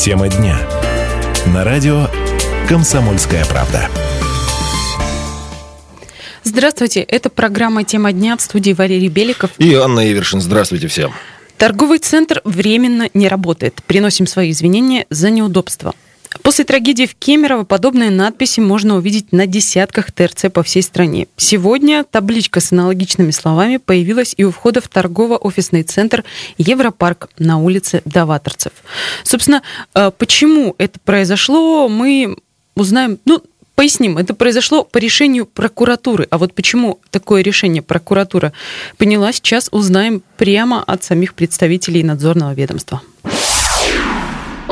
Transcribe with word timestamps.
Тема 0.00 0.30
дня. 0.30 0.56
На 1.52 1.62
радио 1.62 2.06
«Комсомольская 2.66 3.44
правда». 3.44 3.86
Здравствуйте, 6.42 7.00
это 7.02 7.28
программа 7.28 7.84
«Тема 7.84 8.10
дня» 8.10 8.38
в 8.38 8.40
студии 8.40 8.72
Валерий 8.72 9.08
Беликов. 9.08 9.50
И 9.58 9.74
Анна 9.74 10.10
Ивершин. 10.10 10.40
Здравствуйте 10.40 10.86
всем. 10.86 11.12
Торговый 11.58 11.98
центр 11.98 12.40
временно 12.44 13.10
не 13.12 13.28
работает. 13.28 13.82
Приносим 13.86 14.26
свои 14.26 14.52
извинения 14.52 15.04
за 15.10 15.28
неудобства. 15.28 15.94
После 16.42 16.64
трагедии 16.64 17.06
в 17.06 17.16
Кемерово 17.16 17.64
подобные 17.64 18.10
надписи 18.10 18.60
можно 18.60 18.96
увидеть 18.96 19.32
на 19.32 19.46
десятках 19.46 20.12
ТРЦ 20.12 20.46
по 20.52 20.62
всей 20.62 20.82
стране. 20.82 21.26
Сегодня 21.36 22.04
табличка 22.04 22.60
с 22.60 22.72
аналогичными 22.72 23.32
словами 23.32 23.78
появилась 23.78 24.34
и 24.36 24.44
у 24.44 24.52
входа 24.52 24.80
в 24.80 24.88
торгово-офисный 24.88 25.82
центр 25.82 26.24
Европарк 26.56 27.28
на 27.38 27.58
улице 27.58 28.02
Даваторцев. 28.04 28.72
Собственно, 29.24 29.62
э, 29.94 30.12
почему 30.16 30.76
это 30.78 31.00
произошло, 31.04 31.88
мы 31.88 32.36
узнаем, 32.74 33.18
ну, 33.24 33.42
Поясним, 33.80 34.18
это 34.18 34.34
произошло 34.34 34.84
по 34.84 34.98
решению 34.98 35.46
прокуратуры. 35.46 36.26
А 36.28 36.36
вот 36.36 36.52
почему 36.52 37.00
такое 37.10 37.40
решение 37.40 37.80
прокуратура 37.80 38.52
поняла, 38.98 39.32
сейчас 39.32 39.70
узнаем 39.72 40.22
прямо 40.36 40.84
от 40.84 41.02
самих 41.02 41.32
представителей 41.32 42.02
надзорного 42.02 42.52
ведомства. 42.52 43.00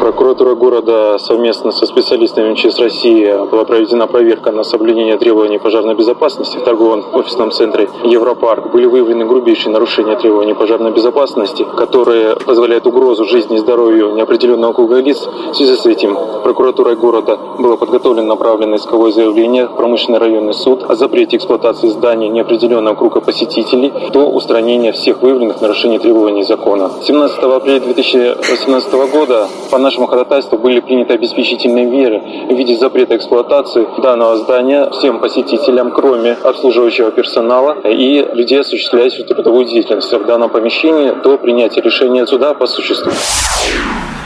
Прокуратура 0.08 0.54
города 0.54 1.18
совместно 1.18 1.70
со 1.70 1.84
специалистами 1.84 2.52
МЧС 2.52 2.78
России 2.78 3.30
была 3.50 3.64
проведена 3.64 4.06
проверка 4.06 4.50
на 4.50 4.62
соблюдение 4.64 5.18
требований 5.18 5.58
пожарной 5.58 5.94
безопасности 5.94 6.56
в 6.56 6.62
торговом 6.62 7.04
офисном 7.12 7.50
центре 7.50 7.90
Европарк. 8.04 8.72
Были 8.72 8.86
выявлены 8.86 9.26
грубейшие 9.26 9.70
нарушения 9.70 10.16
требований 10.16 10.54
пожарной 10.54 10.92
безопасности, 10.92 11.66
которые 11.76 12.36
позволяют 12.36 12.86
угрозу 12.86 13.26
жизни 13.26 13.56
и 13.56 13.58
здоровью 13.58 14.14
неопределенного 14.14 14.72
круга 14.72 14.96
лиц. 15.00 15.28
В 15.52 15.54
связи 15.54 15.76
с 15.76 15.84
этим 15.84 16.16
прокуратурой 16.42 16.96
города 16.96 17.38
было 17.58 17.76
подготовлено 17.76 18.28
направленное 18.28 18.78
исковое 18.78 19.12
заявление 19.12 19.66
в 19.66 19.76
промышленный 19.76 20.18
районный 20.18 20.54
суд 20.54 20.84
о 20.88 20.94
запрете 20.94 21.36
эксплуатации 21.36 21.88
зданий 21.88 22.30
неопределенного 22.30 22.94
круга 22.94 23.20
посетителей 23.20 23.92
до 24.10 24.20
устранения 24.20 24.92
всех 24.92 25.20
выявленных 25.20 25.60
нарушений 25.60 25.98
требований 25.98 26.44
закона. 26.44 26.90
17 27.02 27.38
апреля 27.40 27.80
2018 27.80 29.12
года 29.12 29.48
по 29.70 29.76
нашему 29.76 29.97
ходатайству 30.06 30.58
были 30.58 30.80
приняты 30.80 31.14
обеспечительные 31.14 31.86
меры 31.86 32.20
в 32.48 32.54
виде 32.54 32.76
запрета 32.76 33.16
эксплуатации 33.16 33.86
данного 34.00 34.36
здания 34.36 34.90
всем 34.90 35.20
посетителям, 35.20 35.92
кроме 35.92 36.32
обслуживающего 36.32 37.10
персонала 37.10 37.76
и 37.84 38.26
людей, 38.32 38.60
осуществляющих 38.60 39.26
трудовую 39.26 39.64
деятельность 39.66 40.12
в 40.12 40.24
данном 40.24 40.50
помещении 40.50 41.12
до 41.22 41.38
принятия 41.38 41.80
решения 41.80 42.26
суда 42.26 42.54
по 42.54 42.66
существу. 42.66 43.12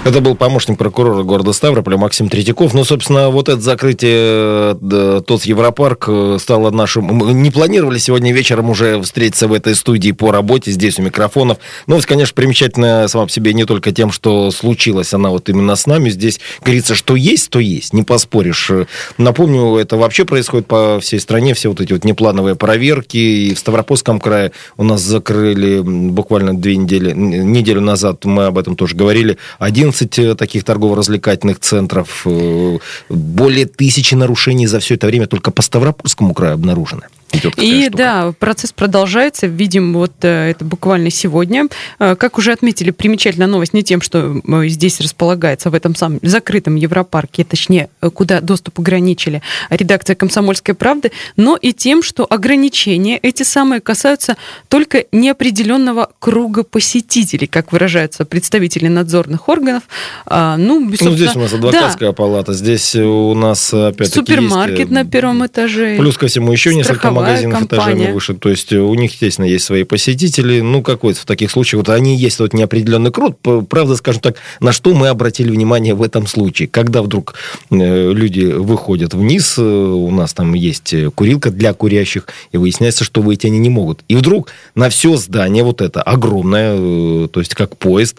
Это 0.04 0.20
был 0.20 0.34
помощник 0.34 0.78
прокурора 0.78 1.22
города 1.22 1.52
Ставрополя 1.52 1.96
Максим 1.96 2.28
Третьяков. 2.28 2.74
Ну, 2.74 2.82
собственно, 2.82 3.30
вот 3.30 3.48
это 3.48 3.60
закрытие 3.60 4.76
да, 4.80 5.20
ТОС 5.20 5.44
Европарк 5.44 6.06
э, 6.08 6.38
стало 6.40 6.72
нашим... 6.72 7.04
Мы 7.04 7.32
не 7.32 7.52
планировали 7.52 7.98
сегодня 7.98 8.32
вечером 8.32 8.68
уже 8.68 9.00
встретиться 9.00 9.46
в 9.46 9.52
этой 9.52 9.76
студии 9.76 10.10
по 10.10 10.32
работе, 10.32 10.72
здесь 10.72 10.98
у 10.98 11.02
микрофонов. 11.02 11.58
Новость, 11.86 12.08
конечно, 12.08 12.34
примечательная 12.34 13.06
сама 13.06 13.26
по 13.26 13.30
себе 13.30 13.54
не 13.54 13.64
только 13.64 13.92
тем, 13.92 14.10
что 14.10 14.50
случилась 14.50 15.14
она 15.14 15.30
вот 15.30 15.48
именно 15.48 15.76
с 15.76 15.86
нами. 15.86 16.10
Здесь 16.10 16.40
говорится, 16.64 16.96
что 16.96 17.14
есть, 17.14 17.50
то 17.50 17.60
есть, 17.60 17.92
не 17.92 18.02
поспоришь. 18.02 18.72
Напомню, 19.18 19.76
это 19.76 19.96
вообще 19.96 20.24
происходит 20.24 20.66
по 20.66 20.98
всей 20.98 21.20
стране, 21.20 21.54
все 21.54 21.68
вот 21.68 21.80
эти 21.80 21.92
вот 21.92 22.02
неплановые 22.02 22.56
проверки. 22.56 23.18
И 23.18 23.54
в 23.54 23.58
Ставропольском 23.60 24.18
крае 24.18 24.50
у 24.76 24.82
нас 24.82 25.00
закрыли 25.00 25.78
буквально 25.78 26.58
две 26.58 26.76
недели, 26.76 27.12
неделю 27.12 27.82
назад, 27.82 28.24
мы 28.24 28.46
об 28.46 28.58
этом 28.58 28.74
тоже 28.74 28.96
говорили, 28.96 29.38
один 29.60 29.91
11 29.92 30.18
э, 30.18 30.34
таких 30.34 30.64
торгово-развлекательных 30.64 31.60
центров, 31.60 32.22
э, 32.26 32.78
более 33.08 33.66
тысячи 33.66 34.14
нарушений 34.14 34.66
за 34.66 34.80
все 34.80 34.94
это 34.94 35.06
время 35.06 35.26
только 35.26 35.50
по 35.50 35.62
Ставропольскому 35.62 36.34
краю 36.34 36.54
обнаружено 36.54 37.02
идет 37.32 37.58
И 37.58 37.82
штука. 37.82 37.96
да, 37.96 38.34
процесс 38.38 38.72
продолжается. 38.72 39.46
Видим, 39.46 39.92
вот 39.94 40.12
э, 40.22 40.50
это 40.50 40.64
буквально 40.64 41.10
сегодня. 41.10 41.66
Э, 41.98 42.14
как 42.16 42.38
уже 42.38 42.52
отметили, 42.52 42.90
примечательная 42.90 43.46
новость 43.46 43.74
не 43.74 43.82
тем, 43.82 44.00
что 44.00 44.40
э, 44.46 44.68
здесь 44.68 45.00
располагается 45.00 45.70
в 45.70 45.74
этом 45.74 45.94
самом 45.94 46.20
закрытом 46.22 46.76
Европарке, 46.76 47.44
точнее, 47.44 47.88
куда 48.14 48.40
доступ 48.40 48.78
ограничили 48.80 49.42
редакция 49.70 50.16
«Комсомольской 50.16 50.74
правды», 50.74 51.12
но 51.36 51.56
и 51.56 51.72
тем, 51.72 52.02
что 52.02 52.26
ограничения 52.28 53.18
эти 53.18 53.42
самые 53.42 53.80
касаются 53.80 54.36
только 54.68 55.04
неопределенного 55.12 56.10
круга 56.18 56.62
посетителей, 56.62 57.46
как 57.46 57.72
выражаются 57.72 58.24
представители 58.24 58.88
надзорных 58.88 59.48
органов. 59.48 59.82
А, 60.26 60.56
ну, 60.56 60.80
ну 60.80 61.10
здесь 61.12 61.34
у 61.36 61.40
нас 61.40 61.52
адвокатская 61.52 62.10
да. 62.10 62.12
палата, 62.12 62.52
здесь 62.52 62.94
у 62.94 63.34
нас 63.34 63.72
опять-таки 63.72 64.20
Супермаркет 64.20 64.78
есть... 64.78 64.90
на 64.90 65.04
первом 65.04 65.46
этаже. 65.46 65.96
Плюс 65.96 66.16
ко 66.16 66.26
всему 66.26 66.52
еще 66.52 66.74
несколько 66.74 67.10
магазинов 67.22 67.58
компания. 67.58 67.82
этажами 67.82 68.12
выше. 68.12 68.34
То 68.34 68.48
есть 68.48 68.72
у 68.72 68.94
них, 68.94 69.12
естественно, 69.12 69.46
есть 69.46 69.64
свои 69.64 69.84
посетители. 69.84 70.60
Ну, 70.60 70.82
какой-то 70.82 71.20
в 71.20 71.24
таких 71.24 71.50
случаях, 71.50 71.86
вот 71.86 71.94
они 71.94 72.16
есть 72.16 72.38
вот 72.40 72.52
неопределенный 72.52 73.10
круг. 73.10 73.38
Правда, 73.68 73.96
скажем 73.96 74.20
так, 74.22 74.36
на 74.60 74.72
что 74.72 74.94
мы 74.94 75.08
обратили 75.08 75.50
внимание 75.50 75.94
в 75.94 76.02
этом 76.02 76.26
случае? 76.26 76.68
Когда 76.68 77.02
вдруг 77.02 77.34
э, 77.70 78.12
люди 78.12 78.44
выходят 78.44 79.14
вниз, 79.14 79.54
э, 79.58 79.62
у 79.62 80.10
нас 80.10 80.34
там 80.34 80.54
есть 80.54 80.94
курилка 81.14 81.50
для 81.50 81.72
курящих, 81.74 82.26
и 82.52 82.56
выясняется, 82.56 83.04
что 83.04 83.22
выйти 83.22 83.46
они 83.46 83.58
не 83.58 83.70
могут. 83.70 84.04
И 84.08 84.16
вдруг 84.16 84.50
на 84.74 84.88
все 84.88 85.16
здание 85.16 85.64
вот 85.64 85.80
это 85.80 86.02
огромное, 86.02 86.76
э, 86.76 87.28
то 87.32 87.40
есть 87.40 87.54
как 87.54 87.76
поезд, 87.76 88.16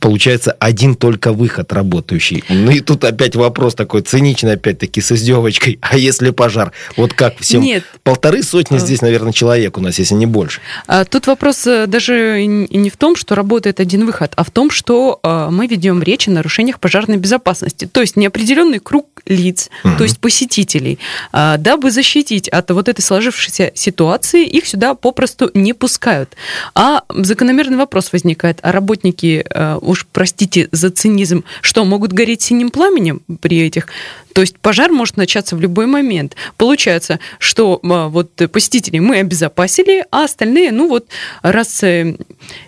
получается 0.00 0.52
один 0.58 0.94
только 0.94 1.32
выход 1.32 1.72
работающий. 1.72 2.44
Ну 2.48 2.70
и 2.70 2.80
тут 2.80 3.04
опять 3.04 3.36
вопрос 3.36 3.74
такой 3.74 4.02
циничный, 4.02 4.54
опять-таки, 4.54 5.00
с 5.00 5.12
издевочкой. 5.12 5.78
А 5.80 5.96
если 5.96 6.30
пожар? 6.30 6.72
Вот 6.96 7.12
как 7.12 7.38
всем 7.38 7.62
Нет, 7.62 7.84
полторы 8.02 8.42
сотни 8.42 8.76
а. 8.76 8.78
здесь, 8.78 9.02
наверное, 9.02 9.32
человек 9.32 9.78
у 9.78 9.80
нас, 9.80 9.98
если 9.98 10.14
не 10.14 10.26
больше. 10.26 10.60
А, 10.86 11.04
тут 11.04 11.26
вопрос 11.26 11.66
э, 11.66 11.86
даже 11.86 12.44
не 12.46 12.90
в 12.90 12.96
том, 12.96 13.16
что 13.16 13.34
работает 13.34 13.80
один 13.80 14.06
выход, 14.06 14.32
а 14.36 14.44
в 14.44 14.50
том, 14.50 14.70
что 14.70 15.20
э, 15.22 15.48
мы 15.50 15.66
ведем 15.66 16.02
речь 16.02 16.28
о 16.28 16.30
нарушениях 16.30 16.80
пожарной 16.80 17.16
безопасности. 17.16 17.86
То 17.86 18.00
есть 18.00 18.16
неопределенный 18.16 18.78
круг 18.78 19.06
лиц, 19.26 19.70
угу. 19.84 19.96
то 19.98 20.04
есть 20.04 20.18
посетителей, 20.18 20.98
а, 21.32 21.56
дабы 21.56 21.90
защитить 21.90 22.48
от 22.48 22.70
вот 22.70 22.88
этой 22.88 23.00
сложившейся 23.00 23.72
ситуации, 23.74 24.46
их 24.46 24.66
сюда 24.66 24.94
попросту 24.94 25.50
не 25.54 25.72
пускают. 25.72 26.36
А 26.74 27.02
закономерный 27.08 27.76
вопрос 27.76 28.12
возникает, 28.12 28.58
а 28.62 28.72
работники, 28.72 29.44
э, 29.48 29.78
уж 29.80 30.06
простите 30.12 30.68
за 30.72 30.90
цинизм, 30.90 31.44
что, 31.60 31.84
могут 31.84 32.12
гореть 32.12 32.42
синим 32.42 32.70
пламенем 32.70 33.22
при 33.40 33.60
этих? 33.60 33.88
То 34.36 34.42
есть 34.42 34.58
пожар 34.58 34.92
может 34.92 35.16
начаться 35.16 35.56
в 35.56 35.62
любой 35.62 35.86
момент. 35.86 36.36
Получается, 36.58 37.20
что 37.38 37.80
а, 37.82 38.08
вот 38.08 38.34
посетителей 38.52 39.00
мы 39.00 39.20
обезопасили, 39.20 40.04
а 40.10 40.24
остальные, 40.24 40.72
ну 40.72 40.90
вот, 40.90 41.08
раз 41.40 41.82
э, 41.82 42.14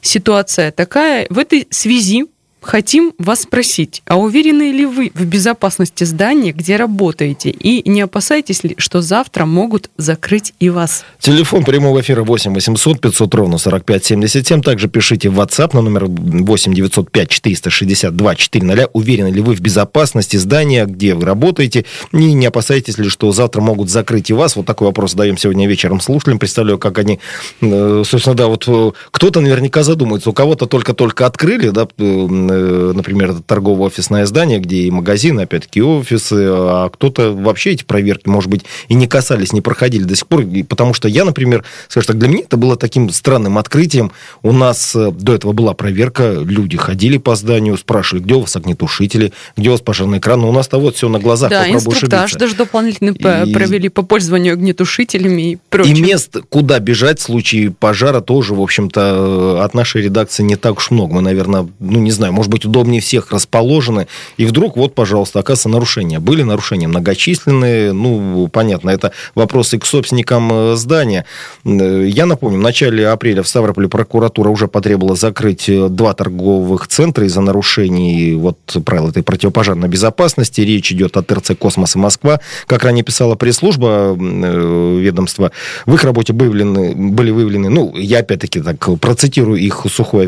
ситуация 0.00 0.72
такая, 0.72 1.26
в 1.28 1.38
этой 1.38 1.68
связи 1.68 2.24
Хотим 2.60 3.12
вас 3.18 3.42
спросить, 3.42 4.02
а 4.06 4.18
уверены 4.18 4.72
ли 4.72 4.84
вы 4.84 5.12
в 5.14 5.24
безопасности 5.24 6.04
здания, 6.04 6.52
где 6.52 6.76
работаете? 6.76 7.50
И 7.50 7.88
не 7.88 8.00
опасаетесь 8.00 8.64
ли, 8.64 8.74
что 8.78 9.00
завтра 9.00 9.44
могут 9.44 9.90
закрыть 9.96 10.54
и 10.58 10.68
вас? 10.68 11.04
Телефон 11.20 11.64
прямого 11.64 12.00
эфира 12.00 12.24
8 12.24 12.52
800 12.52 13.00
500 13.00 13.34
ровно 13.34 13.58
45 13.58 14.04
77. 14.04 14.62
Также 14.62 14.88
пишите 14.88 15.30
в 15.30 15.40
WhatsApp 15.40 15.70
на 15.74 15.82
номер 15.82 16.06
8 16.06 16.74
905 16.74 17.28
462 17.28 18.34
400. 18.34 18.90
Уверены 18.92 19.28
ли 19.28 19.40
вы 19.40 19.54
в 19.54 19.60
безопасности 19.60 20.36
здания, 20.36 20.84
где 20.86 21.14
вы 21.14 21.24
работаете? 21.24 21.84
И 22.12 22.32
не 22.32 22.46
опасаетесь 22.46 22.98
ли, 22.98 23.08
что 23.08 23.30
завтра 23.30 23.60
могут 23.60 23.88
закрыть 23.88 24.30
и 24.30 24.32
вас? 24.32 24.56
Вот 24.56 24.66
такой 24.66 24.88
вопрос 24.88 25.12
задаем 25.12 25.38
сегодня 25.38 25.68
вечером 25.68 26.00
слушателям. 26.00 26.38
Представляю, 26.38 26.78
как 26.78 26.98
они, 26.98 27.20
э, 27.60 28.02
собственно, 28.04 28.34
да, 28.34 28.48
вот 28.48 28.64
э, 28.66 28.90
кто-то 29.12 29.40
наверняка 29.40 29.84
задумается. 29.84 30.30
У 30.30 30.32
кого-то 30.32 30.66
только-только 30.66 31.24
открыли, 31.24 31.68
да, 31.70 31.86
э, 31.98 32.47
например, 32.54 33.34
торгово-офисное 33.46 34.26
здание, 34.26 34.58
где 34.58 34.82
и 34.82 34.90
магазины, 34.90 35.42
опять-таки 35.42 35.82
офисы, 35.82 36.46
а 36.48 36.88
кто-то 36.88 37.32
вообще 37.32 37.72
эти 37.72 37.84
проверки, 37.84 38.28
может 38.28 38.50
быть, 38.50 38.64
и 38.88 38.94
не 38.94 39.06
касались, 39.06 39.52
не 39.52 39.60
проходили 39.60 40.04
до 40.04 40.16
сих 40.16 40.26
пор, 40.26 40.44
потому 40.68 40.94
что 40.94 41.08
я, 41.08 41.24
например, 41.24 41.64
скажем 41.88 42.08
так, 42.08 42.18
для 42.18 42.28
меня 42.28 42.42
это 42.42 42.56
было 42.56 42.76
таким 42.76 43.10
странным 43.10 43.58
открытием. 43.58 44.12
У 44.42 44.52
нас 44.52 44.94
э, 44.94 45.10
до 45.10 45.34
этого 45.34 45.52
была 45.52 45.74
проверка, 45.74 46.38
люди 46.40 46.76
ходили 46.76 47.18
по 47.18 47.34
зданию, 47.36 47.76
спрашивали, 47.76 48.22
где 48.22 48.34
у 48.34 48.40
вас 48.40 48.56
огнетушители, 48.56 49.32
где 49.56 49.68
у 49.68 49.72
вас 49.72 49.80
пожарный 49.80 50.18
экран, 50.18 50.40
но 50.40 50.48
у 50.48 50.52
нас-то 50.52 50.78
вот 50.78 50.96
все 50.96 51.08
на 51.08 51.18
глазах, 51.18 51.50
да, 51.50 51.68
инструктаж 51.68 52.34
даже 52.34 52.54
дополнительно 52.54 53.10
и... 53.10 53.52
провели 53.52 53.88
по 53.88 54.02
пользованию 54.02 54.54
огнетушителями 54.54 55.52
и 55.52 55.58
прочим. 55.70 55.94
И 55.94 56.00
мест, 56.00 56.36
куда 56.48 56.78
бежать 56.78 57.20
в 57.20 57.22
случае 57.22 57.70
пожара, 57.70 58.20
тоже, 58.20 58.54
в 58.54 58.60
общем-то, 58.60 59.64
от 59.64 59.74
нашей 59.74 60.02
редакции 60.02 60.42
не 60.42 60.56
так 60.56 60.78
уж 60.78 60.90
много. 60.90 61.14
Мы, 61.14 61.20
наверное, 61.22 61.68
ну, 61.78 61.98
не 61.98 62.10
знаю, 62.10 62.32
может 62.38 62.52
быть, 62.52 62.64
удобнее 62.64 63.00
всех 63.00 63.32
расположены, 63.32 64.06
и 64.36 64.46
вдруг, 64.46 64.76
вот, 64.76 64.94
пожалуйста, 64.94 65.40
оказывается, 65.40 65.68
нарушения. 65.68 66.20
Были 66.20 66.44
нарушения 66.44 66.86
многочисленные, 66.86 67.92
ну, 67.92 68.46
понятно, 68.46 68.90
это 68.90 69.10
вопросы 69.34 69.76
к 69.76 69.84
собственникам 69.84 70.48
э, 70.52 70.76
здания. 70.76 71.24
Э, 71.64 72.06
я 72.06 72.26
напомню, 72.26 72.60
в 72.60 72.62
начале 72.62 73.08
апреля 73.08 73.42
в 73.42 73.48
Ставрополе 73.48 73.88
прокуратура 73.88 74.50
уже 74.50 74.68
потребовала 74.68 75.16
закрыть 75.16 75.68
э, 75.68 75.88
два 75.88 76.14
торговых 76.14 76.86
центра 76.86 77.26
из-за 77.26 77.40
нарушений 77.40 78.34
вот 78.34 78.58
правил 78.84 79.08
этой 79.08 79.24
противопожарной 79.24 79.88
безопасности. 79.88 80.60
Речь 80.60 80.92
идет 80.92 81.16
о 81.16 81.24
ТРЦ 81.24 81.58
«Космос» 81.58 81.96
и 81.96 81.98
«Москва». 81.98 82.38
Как 82.68 82.84
ранее 82.84 83.02
писала 83.02 83.34
пресс-служба 83.34 84.16
ведомства, 84.16 85.50
в 85.86 85.94
их 85.94 86.04
работе 86.04 86.32
выявлены, 86.32 86.94
были 86.94 87.32
выявлены, 87.32 87.68
ну, 87.68 87.96
я 87.96 88.20
опять-таки 88.20 88.60
так 88.60 89.00
процитирую 89.00 89.58
их 89.58 89.86
сухой 89.92 90.26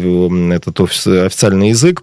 этот 0.53 0.81
официальный 0.81 1.69
язык, 1.69 2.00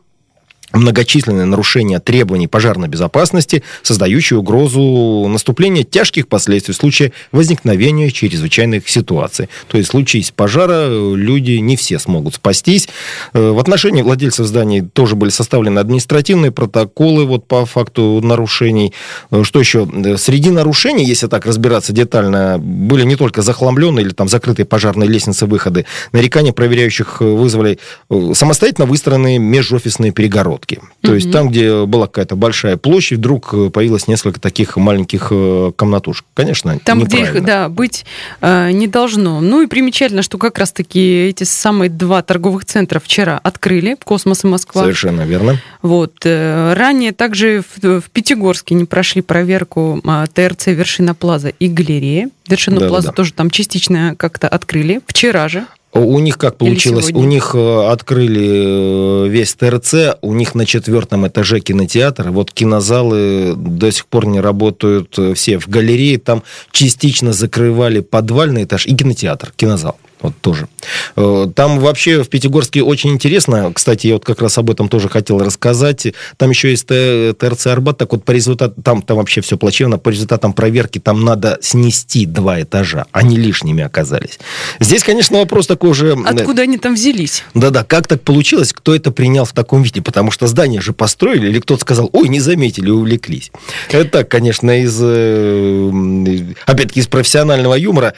многочисленные 0.73 1.45
нарушения 1.45 1.99
требований 1.99 2.47
пожарной 2.47 2.87
безопасности, 2.87 3.63
создающие 3.83 4.37
угрозу 4.37 5.27
наступления 5.29 5.83
тяжких 5.83 6.27
последствий 6.27 6.73
в 6.73 6.77
случае 6.77 7.13
возникновения 7.31 8.11
чрезвычайных 8.11 8.87
ситуаций. 8.89 9.49
То 9.67 9.77
есть, 9.77 9.89
в 9.89 9.91
случае 9.91 10.23
пожара 10.35 10.87
люди 11.15 11.51
не 11.53 11.77
все 11.77 11.99
смогут 11.99 12.35
спастись. 12.35 12.89
Э, 13.33 13.51
в 13.51 13.59
отношении 13.59 14.01
владельцев 14.01 14.45
зданий 14.45 14.81
тоже 14.81 15.15
были 15.15 15.29
составлены 15.29 15.79
административные 15.79 16.51
протоколы 16.51 17.25
вот 17.25 17.47
по 17.47 17.65
факту 17.65 18.19
нарушений. 18.21 18.93
Э, 19.31 19.43
что 19.43 19.59
еще? 19.59 19.87
Э, 19.91 20.17
среди 20.17 20.49
нарушений, 20.49 21.05
если 21.05 21.27
так 21.27 21.45
разбираться 21.45 21.93
детально, 21.93 22.57
были 22.59 23.03
не 23.03 23.15
только 23.15 23.41
захламленные 23.41 24.05
или 24.05 24.13
там 24.13 24.27
закрытые 24.27 24.65
пожарные 24.65 25.07
лестницы 25.07 25.45
выходы. 25.45 25.85
Нарекания 26.11 26.51
проверяющих 26.51 27.21
вызвали 27.21 27.79
самостоятельно 28.33 28.85
выстроенные 28.85 29.37
межофисные 29.37 30.11
перегородки 30.11 30.56
перегородки. 30.57 30.81
То 31.01 31.15
есть 31.15 31.31
там, 31.31 31.49
где 31.49 31.85
была 31.85 32.07
какая-то 32.07 32.35
большая 32.35 32.77
площадь, 32.77 33.19
вдруг 33.19 33.53
э, 33.53 33.69
появилось 33.69 34.07
несколько 34.07 34.39
таких 34.39 34.77
маленьких 34.77 35.27
э, 35.31 35.71
комнатушек. 35.75 36.25
Конечно, 36.33 36.77
Там, 36.83 37.03
где 37.03 37.21
их, 37.21 37.43
да, 37.43 37.69
быть 37.69 38.05
э, 38.41 38.71
не 38.71 38.87
должно. 38.87 39.41
Ну 39.41 39.61
и 39.61 39.67
примечательно, 39.67 40.21
что 40.21 40.37
как 40.37 40.57
раз-таки 40.57 41.27
эти 41.27 41.43
самые 41.43 41.89
два 41.89 42.21
торговых 42.21 42.65
центра 42.65 42.99
вчера 42.99 43.39
открыли, 43.41 43.97
Космос 44.03 44.43
и 44.43 44.47
Москва. 44.47 44.81
Совершенно 44.81 45.21
верно. 45.21 45.61
Вот. 45.81 46.13
Э, 46.25 46.73
ранее 46.73 47.11
также 47.11 47.61
в, 47.61 48.01
в 48.01 48.09
Пятигорске 48.09 48.75
не 48.75 48.85
прошли 48.85 49.21
проверку 49.21 50.01
э, 50.03 50.25
ТРЦ 50.33 50.67
«Вершина 50.67 51.15
Плаза» 51.15 51.49
и 51.49 51.67
галерея. 51.67 52.29
Вершину 52.47 52.79
да, 52.79 52.87
Плазу 52.87 53.07
да. 53.07 53.13
тоже 53.13 53.33
там 53.33 53.49
частично 53.49 54.15
как-то 54.17 54.47
открыли. 54.47 55.01
Вчера 55.07 55.47
же. 55.47 55.65
У 55.93 56.19
них 56.19 56.37
как 56.37 56.57
получилось? 56.57 57.11
У 57.13 57.23
них 57.23 57.51
э, 57.55 57.87
открыли 57.89 59.25
э, 59.25 59.27
весь 59.29 59.55
ТРЦ, 59.55 60.17
у 60.21 60.33
них 60.33 60.53
на 60.53 60.65
четвертом 60.65 61.27
этаже 61.27 61.59
кинотеатр. 61.59 62.29
Вот 62.29 62.51
кинозалы 62.51 63.55
до 63.55 63.91
сих 63.91 64.05
пор 64.05 64.27
не 64.27 64.39
работают 64.39 65.17
э, 65.17 65.33
все. 65.33 65.57
В 65.57 65.67
галерее 65.67 66.19
там 66.19 66.43
частично 66.71 67.33
закрывали 67.33 68.01
подвальный 68.01 68.65
этаж 68.65 68.85
и 68.85 68.95
кинотеатр, 68.95 69.53
кинозал. 69.55 69.97
Вот 70.21 70.33
тоже. 70.41 70.67
Э, 71.15 71.47
там 71.53 71.79
вообще 71.79 72.23
в 72.23 72.29
Пятигорске 72.29 72.81
очень 72.81 73.11
интересно. 73.11 73.71
Кстати, 73.73 74.07
я 74.07 74.13
вот 74.15 74.25
как 74.25 74.41
раз 74.41 74.57
об 74.57 74.71
этом 74.71 74.89
тоже 74.89 75.09
хотел 75.09 75.39
рассказать. 75.39 76.07
Там 76.37 76.49
еще 76.49 76.71
есть 76.71 76.87
ТРЦ 76.87 77.67
Арбат. 77.67 77.99
Так 77.99 78.11
вот, 78.11 78.23
по 78.23 78.31
результатам, 78.31 78.81
там, 78.81 79.01
там 79.03 79.17
вообще 79.17 79.41
все 79.41 79.57
плачевно. 79.57 79.99
По 79.99 80.09
результатам 80.09 80.53
проверки 80.53 80.97
там 80.97 81.23
надо 81.23 81.59
снести 81.61 82.25
два 82.25 82.61
этажа. 82.61 83.05
Они 83.11 83.37
лишними 83.37 83.83
оказались. 83.83 84.39
Здесь, 84.79 85.03
конечно, 85.03 85.37
вопрос 85.37 85.67
такой 85.67 85.93
же... 85.93 86.15
Э, 86.17 86.29
Откуда 86.29 86.63
они 86.63 86.79
там 86.79 86.95
взялись? 86.95 87.43
Да-да, 87.53 87.83
как 87.83 88.07
так 88.07 88.21
получилось? 88.23 88.73
Кто 88.73 88.95
это 88.95 89.11
принял 89.11 89.45
в 89.45 89.53
таком 89.53 89.83
виде? 89.83 90.01
Потому 90.01 90.31
что 90.31 90.47
здание 90.47 90.81
же 90.81 90.93
построили, 90.93 91.47
или 91.47 91.59
кто-то 91.59 91.81
сказал, 91.81 92.09
ой, 92.11 92.27
не 92.27 92.39
заметили, 92.39 92.89
увлеклись. 92.89 93.51
Это 93.91 94.09
так, 94.09 94.29
конечно, 94.29 94.81
из... 94.81 94.97
Э, 94.99 95.91
опять-таки, 96.65 97.01
из 97.01 97.07
профессионального 97.07 97.75
юмора. 97.75 98.15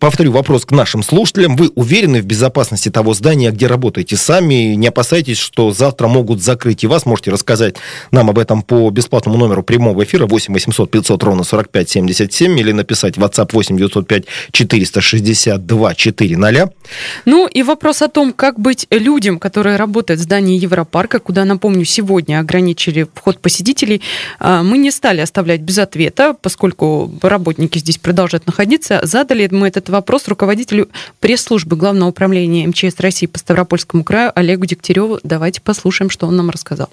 Повторю 0.00 0.32
вопрос 0.32 0.64
к 0.64 0.70
нашим 0.70 1.02
слушателям 1.02 1.33
слушателям, 1.34 1.56
вы 1.56 1.72
уверены 1.74 2.22
в 2.22 2.26
безопасности 2.26 2.90
того 2.90 3.12
здания, 3.12 3.50
где 3.50 3.66
работаете 3.66 4.16
сами? 4.16 4.74
Не 4.76 4.88
опасайтесь, 4.88 5.38
что 5.38 5.72
завтра 5.72 6.06
могут 6.06 6.40
закрыть 6.40 6.84
и 6.84 6.86
вас. 6.86 7.06
Можете 7.06 7.32
рассказать 7.32 7.76
нам 8.12 8.30
об 8.30 8.38
этом 8.38 8.62
по 8.62 8.90
бесплатному 8.90 9.38
номеру 9.38 9.62
прямого 9.62 10.04
эфира 10.04 10.26
8 10.26 10.54
800 10.54 10.90
500 10.90 11.22
ровно 11.24 11.44
45 11.44 11.90
77 11.90 12.60
или 12.60 12.72
написать 12.72 13.16
WhatsApp 13.16 13.50
8 13.52 13.76
905 13.76 14.24
462 14.52 15.94
400. 15.94 16.70
Ну 17.24 17.48
и 17.48 17.62
вопрос 17.64 18.02
о 18.02 18.08
том, 18.08 18.32
как 18.32 18.60
быть 18.60 18.86
людям, 18.90 19.38
которые 19.38 19.76
работают 19.76 20.20
в 20.20 20.22
здании 20.22 20.58
Европарка, 20.58 21.18
куда, 21.18 21.44
напомню, 21.44 21.84
сегодня 21.84 22.38
ограничили 22.38 23.06
вход 23.14 23.40
посетителей, 23.40 24.00
а, 24.38 24.62
мы 24.62 24.78
не 24.78 24.92
стали 24.92 25.20
оставлять 25.20 25.62
без 25.62 25.78
ответа, 25.78 26.36
поскольку 26.40 27.10
работники 27.22 27.78
здесь 27.78 27.98
продолжают 27.98 28.46
находиться. 28.46 29.00
Задали 29.02 29.48
мы 29.50 29.66
этот 29.68 29.88
вопрос 29.88 30.28
руководителю 30.28 30.88
пресс-службы 31.24 31.76
Главного 31.76 32.10
управления 32.10 32.66
МЧС 32.66 33.00
России 33.00 33.24
по 33.24 33.38
Ставропольскому 33.38 34.04
краю 34.04 34.30
Олегу 34.34 34.66
Дегтяреву. 34.66 35.20
Давайте 35.22 35.62
послушаем, 35.62 36.10
что 36.10 36.26
он 36.26 36.36
нам 36.36 36.50
рассказал. 36.50 36.90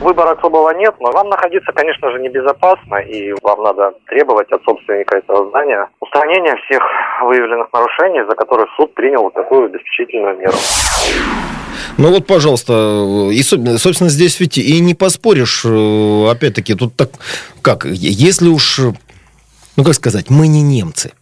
Выбора 0.00 0.32
особого 0.32 0.76
нет, 0.76 0.92
но 0.98 1.12
вам 1.12 1.28
находиться, 1.28 1.70
конечно 1.72 2.10
же, 2.10 2.18
небезопасно, 2.18 2.96
и 2.96 3.32
вам 3.44 3.62
надо 3.62 3.92
требовать 4.08 4.50
от 4.50 4.60
собственника 4.64 5.18
этого 5.18 5.48
здания 5.50 5.88
устранения 6.00 6.56
всех 6.66 6.82
выявленных 7.22 7.68
нарушений, 7.72 8.26
за 8.28 8.34
которые 8.34 8.66
суд 8.76 8.92
принял 8.92 9.22
вот 9.22 9.34
такую 9.34 9.66
обеспечительную 9.66 10.36
меру. 10.36 10.56
Ну 11.96 12.10
вот, 12.10 12.26
пожалуйста, 12.26 12.72
и, 13.30 13.40
собственно, 13.40 14.10
здесь 14.10 14.40
ведь 14.40 14.58
и 14.58 14.80
не 14.80 14.96
поспоришь, 14.96 15.64
э, 15.64 16.28
опять-таки, 16.28 16.74
тут 16.74 16.96
так, 16.96 17.10
как, 17.62 17.84
если 17.84 18.48
уж, 18.48 18.80
ну 19.76 19.84
как 19.84 19.94
сказать, 19.94 20.28
мы 20.28 20.48
не 20.48 20.62
немцы, 20.62 21.12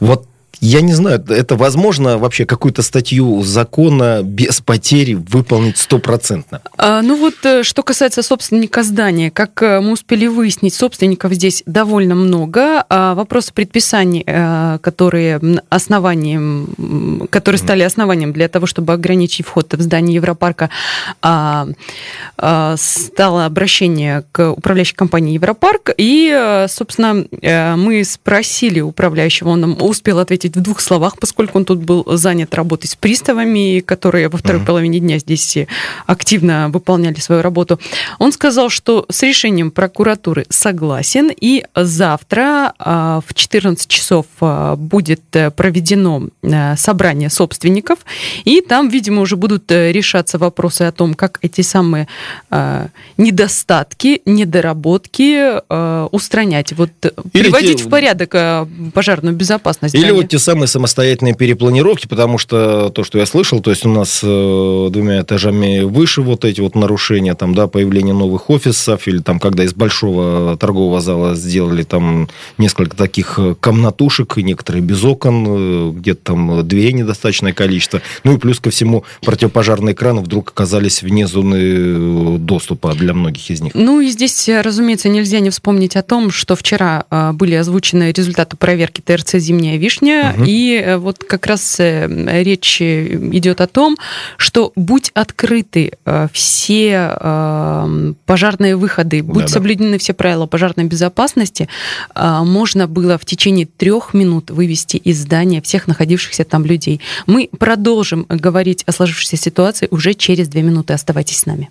вот 0.00 0.26
я 0.60 0.80
не 0.80 0.92
знаю, 0.92 1.22
это 1.28 1.56
возможно 1.56 2.18
вообще 2.18 2.46
какую-то 2.46 2.82
статью 2.82 3.42
закона 3.42 4.22
без 4.22 4.60
потери 4.60 5.14
выполнить 5.14 5.76
стопроцентно? 5.78 6.62
А, 6.78 7.02
ну 7.02 7.16
вот, 7.16 7.34
э, 7.44 7.62
что 7.62 7.82
касается 7.82 8.22
собственника 8.22 8.82
здания, 8.82 9.30
как 9.30 9.62
э, 9.62 9.80
мы 9.80 9.92
успели 9.92 10.26
выяснить, 10.26 10.74
собственников 10.74 11.32
здесь 11.32 11.62
довольно 11.66 12.14
много. 12.14 12.84
А 12.88 13.14
вопросы 13.14 13.52
предписаний, 13.52 14.22
э, 14.26 14.78
которые 14.80 15.40
основанием, 15.68 17.26
которые 17.30 17.58
стали 17.58 17.82
основанием 17.82 18.32
для 18.32 18.48
того, 18.48 18.66
чтобы 18.66 18.92
ограничить 18.92 19.46
вход 19.46 19.74
в 19.74 19.80
здание 19.80 20.14
Европарка, 20.14 20.70
а, 21.22 21.66
стало 22.76 23.46
обращение 23.46 24.24
к 24.32 24.50
управляющей 24.52 24.94
компании 24.94 25.34
Европарк. 25.34 25.90
И, 25.96 26.64
собственно, 26.68 27.26
мы 27.76 28.04
спросили 28.04 28.80
управляющего, 28.80 29.50
он 29.50 29.60
нам 29.60 29.76
успел 29.80 30.18
ответить 30.18 30.45
ответить 30.46 30.56
в 30.56 30.60
двух 30.62 30.80
словах, 30.80 31.18
поскольку 31.18 31.58
он 31.58 31.64
тут 31.64 31.78
был 31.78 32.04
занят 32.06 32.54
работой 32.54 32.86
с 32.86 32.94
приставами, 32.94 33.80
которые 33.80 34.28
во 34.28 34.38
второй 34.38 34.62
mm-hmm. 34.62 34.66
половине 34.66 35.00
дня 35.00 35.18
здесь 35.18 35.58
активно 36.06 36.68
выполняли 36.68 37.20
свою 37.20 37.42
работу. 37.42 37.78
Он 38.18 38.32
сказал, 38.32 38.70
что 38.70 39.06
с 39.08 39.22
решением 39.22 39.70
прокуратуры 39.70 40.46
согласен, 40.48 41.30
и 41.30 41.64
завтра 41.74 42.72
а, 42.78 43.20
в 43.26 43.34
14 43.34 43.88
часов 43.88 44.26
а, 44.40 44.76
будет 44.76 45.22
э, 45.32 45.50
проведено 45.50 46.28
э, 46.42 46.76
собрание 46.76 47.30
собственников, 47.30 47.98
и 48.44 48.60
там, 48.60 48.88
видимо, 48.88 49.22
уже 49.22 49.36
будут 49.36 49.70
э, 49.72 49.92
решаться 49.92 50.38
вопросы 50.38 50.82
о 50.82 50.92
том, 50.92 51.14
как 51.14 51.38
эти 51.42 51.62
самые 51.62 52.06
недостатки, 53.16 54.22
недоработки 54.24 55.60
устранять, 56.14 56.72
вот 56.72 56.90
Или 57.32 57.44
приводить 57.44 57.78
те... 57.78 57.84
в 57.84 57.88
порядок 57.88 58.34
пожарную 58.94 59.34
безопасность. 59.34 59.94
Или 59.94 60.10
вот 60.10 60.32
те 60.36 60.40
самые 60.40 60.68
самостоятельные 60.68 61.34
перепланировки, 61.34 62.06
потому 62.06 62.36
что 62.36 62.90
то, 62.90 63.04
что 63.04 63.18
я 63.18 63.24
слышал, 63.24 63.60
то 63.60 63.70
есть 63.70 63.86
у 63.86 63.88
нас 63.88 64.20
э, 64.22 64.88
двумя 64.90 65.22
этажами 65.22 65.80
выше 65.80 66.20
вот 66.20 66.44
эти 66.44 66.60
вот 66.60 66.74
нарушения, 66.74 67.34
там, 67.34 67.54
да, 67.54 67.68
появление 67.68 68.12
новых 68.12 68.50
офисов, 68.50 69.08
или 69.08 69.20
там, 69.20 69.40
когда 69.40 69.64
из 69.64 69.72
большого 69.72 70.58
торгового 70.58 71.00
зала 71.00 71.34
сделали 71.34 71.84
там 71.84 72.28
несколько 72.58 72.96
таких 72.96 73.38
э, 73.38 73.54
комнатушек, 73.58 74.36
некоторые 74.36 74.82
без 74.82 75.02
окон, 75.04 75.46
э, 75.48 75.90
где-то 75.92 76.20
там 76.22 76.68
дверей 76.68 76.92
недостаточное 76.92 77.54
количество. 77.54 78.02
Ну 78.24 78.34
и 78.34 78.38
плюс 78.38 78.60
ко 78.60 78.68
всему 78.68 79.04
противопожарные 79.22 79.94
экраны 79.94 80.20
вдруг 80.20 80.50
оказались 80.50 81.02
вне 81.02 81.26
зоны 81.26 81.56
э, 81.56 82.36
доступа 82.40 82.92
для 82.92 83.14
многих 83.14 83.50
из 83.50 83.62
них. 83.62 83.72
Ну 83.74 84.02
и 84.02 84.10
здесь, 84.10 84.50
разумеется, 84.50 85.08
нельзя 85.08 85.40
не 85.40 85.48
вспомнить 85.48 85.96
о 85.96 86.02
том, 86.02 86.30
что 86.30 86.56
вчера 86.56 87.06
были 87.32 87.54
озвучены 87.54 88.12
результаты 88.12 88.58
проверки 88.58 89.00
ТРЦ 89.00 89.36
«Зимняя 89.36 89.78
вишня», 89.78 90.25
Угу. 90.34 90.44
И 90.46 90.94
вот 90.98 91.24
как 91.24 91.46
раз 91.46 91.76
речь 91.78 92.80
идет 92.80 93.60
о 93.60 93.66
том, 93.66 93.96
что 94.36 94.72
будь 94.76 95.10
открыты 95.14 95.92
все 96.32 97.12
пожарные 98.26 98.76
выходы, 98.76 99.22
будь 99.22 99.46
да, 99.46 99.48
соблюдены 99.48 99.98
все 99.98 100.12
правила 100.12 100.46
пожарной 100.46 100.84
безопасности, 100.84 101.68
можно 102.14 102.86
было 102.86 103.18
в 103.18 103.24
течение 103.24 103.66
трех 103.66 104.14
минут 104.14 104.50
вывести 104.50 104.96
из 104.96 105.20
здания 105.22 105.60
всех 105.62 105.86
находившихся 105.86 106.44
там 106.44 106.64
людей. 106.64 107.00
Мы 107.26 107.48
продолжим 107.58 108.26
говорить 108.28 108.82
о 108.86 108.92
сложившейся 108.92 109.36
ситуации 109.36 109.88
уже 109.90 110.14
через 110.14 110.48
две 110.48 110.62
минуты. 110.62 110.92
Оставайтесь 110.92 111.38
с 111.38 111.46
нами. 111.46 111.70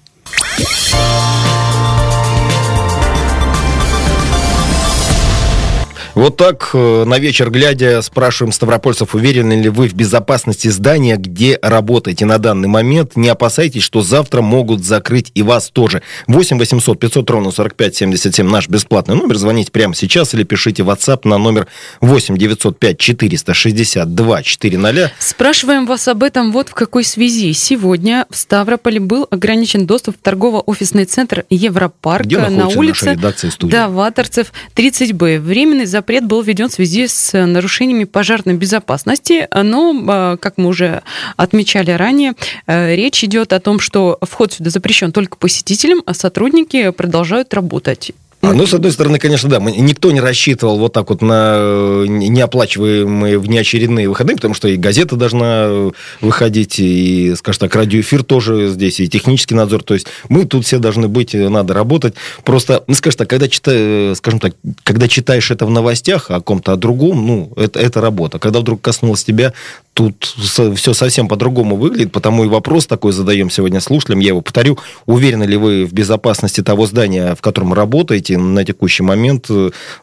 Вот 6.16 6.38
так 6.38 6.70
э, 6.74 7.04
на 7.04 7.20
вечер 7.20 7.52
глядя 7.52 8.02
спрашиваем 8.02 8.54
ставропольцев, 8.54 9.16
уверены 9.16 9.62
ли 9.62 9.68
вы 9.68 9.90
в 9.90 9.94
безопасности 9.94 10.70
здания, 10.70 11.18
где 11.18 11.60
работаете 11.62 12.24
на 12.24 12.38
данный 12.38 12.70
момент. 12.70 13.18
Не 13.18 13.28
опасайтесь, 13.28 13.84
что 13.84 14.02
завтра 14.02 14.42
могут 14.42 14.86
закрыть 14.86 15.32
и 15.36 15.44
вас 15.44 15.70
тоже. 15.70 16.02
8 16.28 16.58
800 16.58 16.98
500 16.98 17.30
ровно 17.30 17.52
45 17.52 17.96
77 17.98 18.48
наш 18.48 18.70
бесплатный 18.70 19.16
номер. 19.16 19.36
Звоните 19.36 19.74
прямо 19.74 19.94
сейчас 19.94 20.34
или 20.34 20.44
пишите 20.44 20.84
в 20.84 20.90
WhatsApp 20.90 21.28
на 21.28 21.38
номер 21.38 21.68
8 22.00 22.38
905 22.38 22.98
462 22.98 24.44
400. 24.44 25.12
Спрашиваем 25.20 25.86
вас 25.86 26.08
об 26.08 26.24
этом 26.24 26.54
вот 26.54 26.70
в 26.70 26.74
какой 26.76 27.04
связи. 27.04 27.52
Сегодня 27.52 28.26
в 28.30 28.38
Ставрополе 28.38 29.02
был 29.02 29.28
ограничен 29.30 29.86
доступ 29.86 30.16
в 30.16 30.20
торгово-офисный 30.20 31.04
центр 31.04 31.44
Европарк 31.50 32.26
где 32.26 32.38
на 32.38 32.70
улице 32.70 33.20
Даваторцев 33.60 34.54
30Б. 34.78 35.40
Временный 35.40 35.86
запрет 35.86 36.05
запрет 36.06 36.26
был 36.26 36.44
введен 36.44 36.70
в 36.70 36.74
связи 36.74 37.08
с 37.08 37.34
нарушениями 37.34 38.04
пожарной 38.04 38.54
безопасности, 38.54 39.48
но, 39.52 40.04
а, 40.08 40.38
как 40.38 40.60
мы 40.60 40.68
уже 40.68 41.02
отмечали 41.36 41.90
ранее, 41.90 42.34
э, 42.68 42.96
речь 42.96 43.24
идет 43.24 43.54
о 43.54 43.60
том, 43.60 43.80
что 43.80 44.20
вход 44.22 44.54
сюда 44.54 44.70
запрещен 44.70 45.12
только 45.12 45.36
посетителям, 45.38 46.04
а 46.06 46.14
сотрудники 46.14 46.92
продолжают 46.92 47.56
работать. 47.56 48.12
А, 48.50 48.54
ну, 48.54 48.66
с 48.66 48.74
одной 48.74 48.92
стороны, 48.92 49.20
конечно, 49.20 49.50
да, 49.50 49.60
никто 49.60 50.12
не 50.12 50.20
рассчитывал 50.20 50.78
вот 50.78 50.94
так 50.94 51.10
вот 51.10 51.22
на 51.22 51.56
э, 51.58 52.06
неоплачиваемые 52.08 53.40
внеочередные 53.40 54.08
выходные, 54.08 54.36
потому 54.36 54.54
что 54.54 54.68
и 54.68 54.78
газета 54.78 55.16
должна 55.16 55.92
выходить, 56.22 56.80
и, 56.80 57.34
скажем 57.36 57.62
так, 57.62 57.76
радиоэфир 57.76 58.24
тоже 58.24 58.70
здесь, 58.70 59.00
и 59.00 59.08
технический 59.08 59.56
надзор. 59.56 59.84
То 59.84 59.94
есть 59.94 60.08
мы 60.30 60.46
тут 60.46 60.66
все 60.66 60.80
должны 60.80 61.08
быть, 61.08 61.34
э, 61.36 61.50
надо 61.50 61.74
работать. 61.74 62.16
Просто, 62.44 62.84
ну, 62.88 62.96
скажем 62.96 63.20
так, 63.20 63.30
когда, 63.30 63.48
читаю, 63.48 64.12
э, 64.12 64.16
скажем 64.16 64.40
так, 64.40 64.54
когда 64.84 65.08
читаешь 65.08 65.52
это 65.52 65.66
в 65.66 65.70
новостях 65.70 66.32
о 66.32 66.42
ком-то, 66.42 66.74
о 66.74 66.76
другом, 66.76 67.26
ну, 67.26 67.54
это, 67.56 67.80
это 67.80 68.02
работа. 68.02 68.40
Когда 68.40 68.60
вдруг 68.60 68.82
коснулось 68.82 69.24
тебя, 69.24 69.54
тут 69.96 70.36
все 70.76 70.94
совсем 70.94 71.30
по-другому 71.30 71.78
выглядит, 71.78 72.12
потому 72.12 72.44
и 72.44 72.48
вопрос 72.50 72.86
такой 72.86 73.14
задаем 73.14 73.50
сегодня 73.50 73.80
слушателям, 73.80 74.20
я 74.20 74.28
его 74.28 74.42
повторю. 74.42 74.78
Уверены 75.06 75.46
ли 75.46 75.56
вы 75.56 75.86
в 75.86 75.94
безопасности 75.94 76.62
того 76.62 76.86
здания, 76.86 77.34
в 77.34 77.42
котором 77.42 77.74
работаете 77.74 78.38
на 78.38 78.66
текущий 78.66 79.04
момент? 79.04 79.48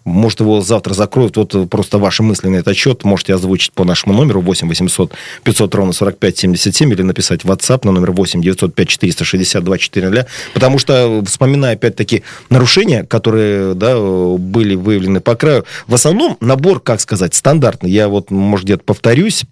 Может, 0.05 0.41
его 0.41 0.63
завтра 0.63 0.95
закроют? 0.95 1.37
Вот 1.37 1.69
просто 1.69 1.99
ваши 1.99 2.23
мысли 2.23 2.49
на 2.49 2.57
этот 2.57 2.75
счет 2.75 3.05
можете 3.05 3.35
озвучить 3.35 3.73
по 3.73 3.85
нашему 3.85 4.15
номеру 4.15 4.41
8 4.41 4.67
800 4.67 5.13
500 5.45 5.75
ровно 5.75 5.93
45 5.93 6.39
77 6.39 6.91
или 6.91 7.03
написать 7.03 7.45
в 7.45 7.51
WhatsApp 7.51 7.81
на 7.85 7.93
номер 7.93 8.13
8 8.13 8.41
905 8.41 8.89
462 8.89 9.79
400. 9.79 10.27
Потому 10.55 10.79
что, 10.79 11.23
вспоминая 11.27 11.75
опять-таки 11.75 12.23
нарушения, 12.49 13.05
которые 13.05 13.75
да, 13.75 14.01
были 14.01 14.75
выявлены 14.75 15.21
по 15.21 15.35
краю, 15.35 15.67
в 15.87 15.95
основном 15.95 16.39
набор, 16.41 16.81
как 16.81 17.03
сказать, 17.03 17.35
стандартный. 17.35 17.91
Я 17.91 18.09
вот, 18.09 18.31
может, 18.31 18.65
где-то 18.65 18.85
повторюсь, 18.85 19.45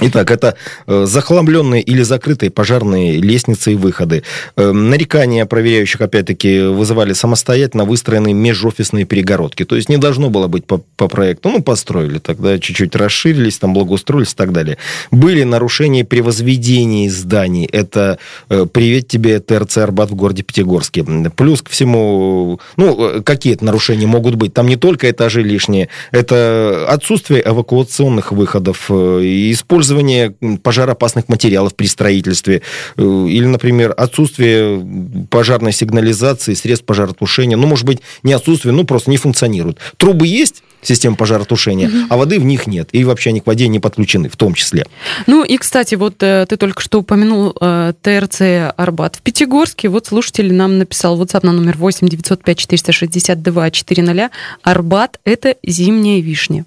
Итак, 0.00 0.30
это 0.30 0.54
э, 0.86 1.06
захламленные 1.06 1.82
или 1.82 2.02
закрытые 2.02 2.50
пожарные 2.50 3.18
лестницы 3.18 3.72
и 3.72 3.74
выходы. 3.74 4.22
Э, 4.56 4.70
нарекания 4.70 5.44
проверяющих, 5.44 6.00
опять-таки, 6.00 6.60
вызывали 6.60 7.14
самостоятельно 7.14 7.84
выстроенные 7.84 8.32
межофисные 8.32 9.04
перегородки. 9.04 9.64
То 9.64 9.74
есть 9.74 9.88
не 9.88 9.96
должно 9.96 10.30
было 10.30 10.46
быть 10.46 10.66
по, 10.66 10.78
по 10.96 11.08
проекту. 11.08 11.48
Ну, 11.48 11.62
построили, 11.62 12.18
тогда 12.18 12.58
чуть-чуть 12.60 12.94
расширились, 12.94 13.58
там 13.58 13.74
благоустроились 13.74 14.32
и 14.32 14.36
так 14.36 14.52
далее. 14.52 14.78
Были 15.10 15.42
нарушения 15.42 16.04
при 16.04 16.20
возведении 16.20 17.08
зданий. 17.08 17.66
Это 17.66 18.18
э, 18.50 18.66
«Привет 18.72 19.08
тебе, 19.08 19.40
ТРЦ 19.40 19.78
«Арбат» 19.78 20.10
в 20.10 20.14
городе 20.14 20.44
Пятигорске». 20.44 21.04
Плюс 21.36 21.62
ко 21.62 21.70
всему, 21.70 22.60
ну, 22.76 23.22
какие 23.24 23.54
это 23.54 23.64
нарушения 23.64 24.06
могут 24.06 24.36
быть? 24.36 24.54
Там 24.54 24.68
не 24.68 24.76
только 24.76 25.10
этажи 25.10 25.42
лишние, 25.42 25.88
это 26.12 26.86
отсутствие 26.88 27.42
эвакуационных 27.44 28.30
выходов, 28.30 28.90
использование 28.90 29.87
использование 29.88 30.30
пожароопасных 30.62 31.28
материалов 31.28 31.74
при 31.74 31.86
строительстве, 31.86 32.62
э, 32.96 33.02
или, 33.02 33.44
например, 33.44 33.94
отсутствие 33.96 34.86
пожарной 35.30 35.72
сигнализации, 35.72 36.54
средств 36.54 36.86
пожаротушения, 36.86 37.56
ну, 37.56 37.66
может 37.66 37.86
быть, 37.86 38.00
не 38.22 38.32
отсутствие, 38.32 38.74
ну, 38.74 38.84
просто 38.84 39.10
не 39.10 39.16
функционируют. 39.16 39.78
Трубы 39.96 40.26
есть, 40.26 40.62
систем 40.82 41.16
пожаротушения, 41.16 41.88
угу. 41.88 41.96
а 42.10 42.16
воды 42.16 42.38
в 42.38 42.44
них 42.44 42.66
нет. 42.66 42.88
И 42.92 43.04
вообще 43.04 43.30
они 43.30 43.40
к 43.40 43.46
воде 43.46 43.68
не 43.68 43.80
подключены, 43.80 44.28
в 44.28 44.36
том 44.36 44.54
числе. 44.54 44.86
Ну 45.26 45.44
и, 45.44 45.56
кстати, 45.56 45.94
вот 45.96 46.22
э, 46.22 46.46
ты 46.48 46.56
только 46.56 46.82
что 46.82 47.00
упомянул 47.00 47.54
э, 47.60 47.92
ТРЦ 48.00 48.74
«Арбат». 48.76 49.16
В 49.16 49.22
Пятигорске 49.22 49.88
вот 49.88 50.06
слушатель 50.06 50.52
нам 50.52 50.78
написал 50.78 51.20
WhatsApp 51.20 51.44
на 51.44 51.52
номер 51.52 51.76
8 51.76 52.08
905 52.08 52.58
462 52.58 53.70
400. 53.70 54.30
«Арбат»— 54.62 55.18
это 55.24 55.56
зимняя 55.64 56.20
вишня. 56.20 56.64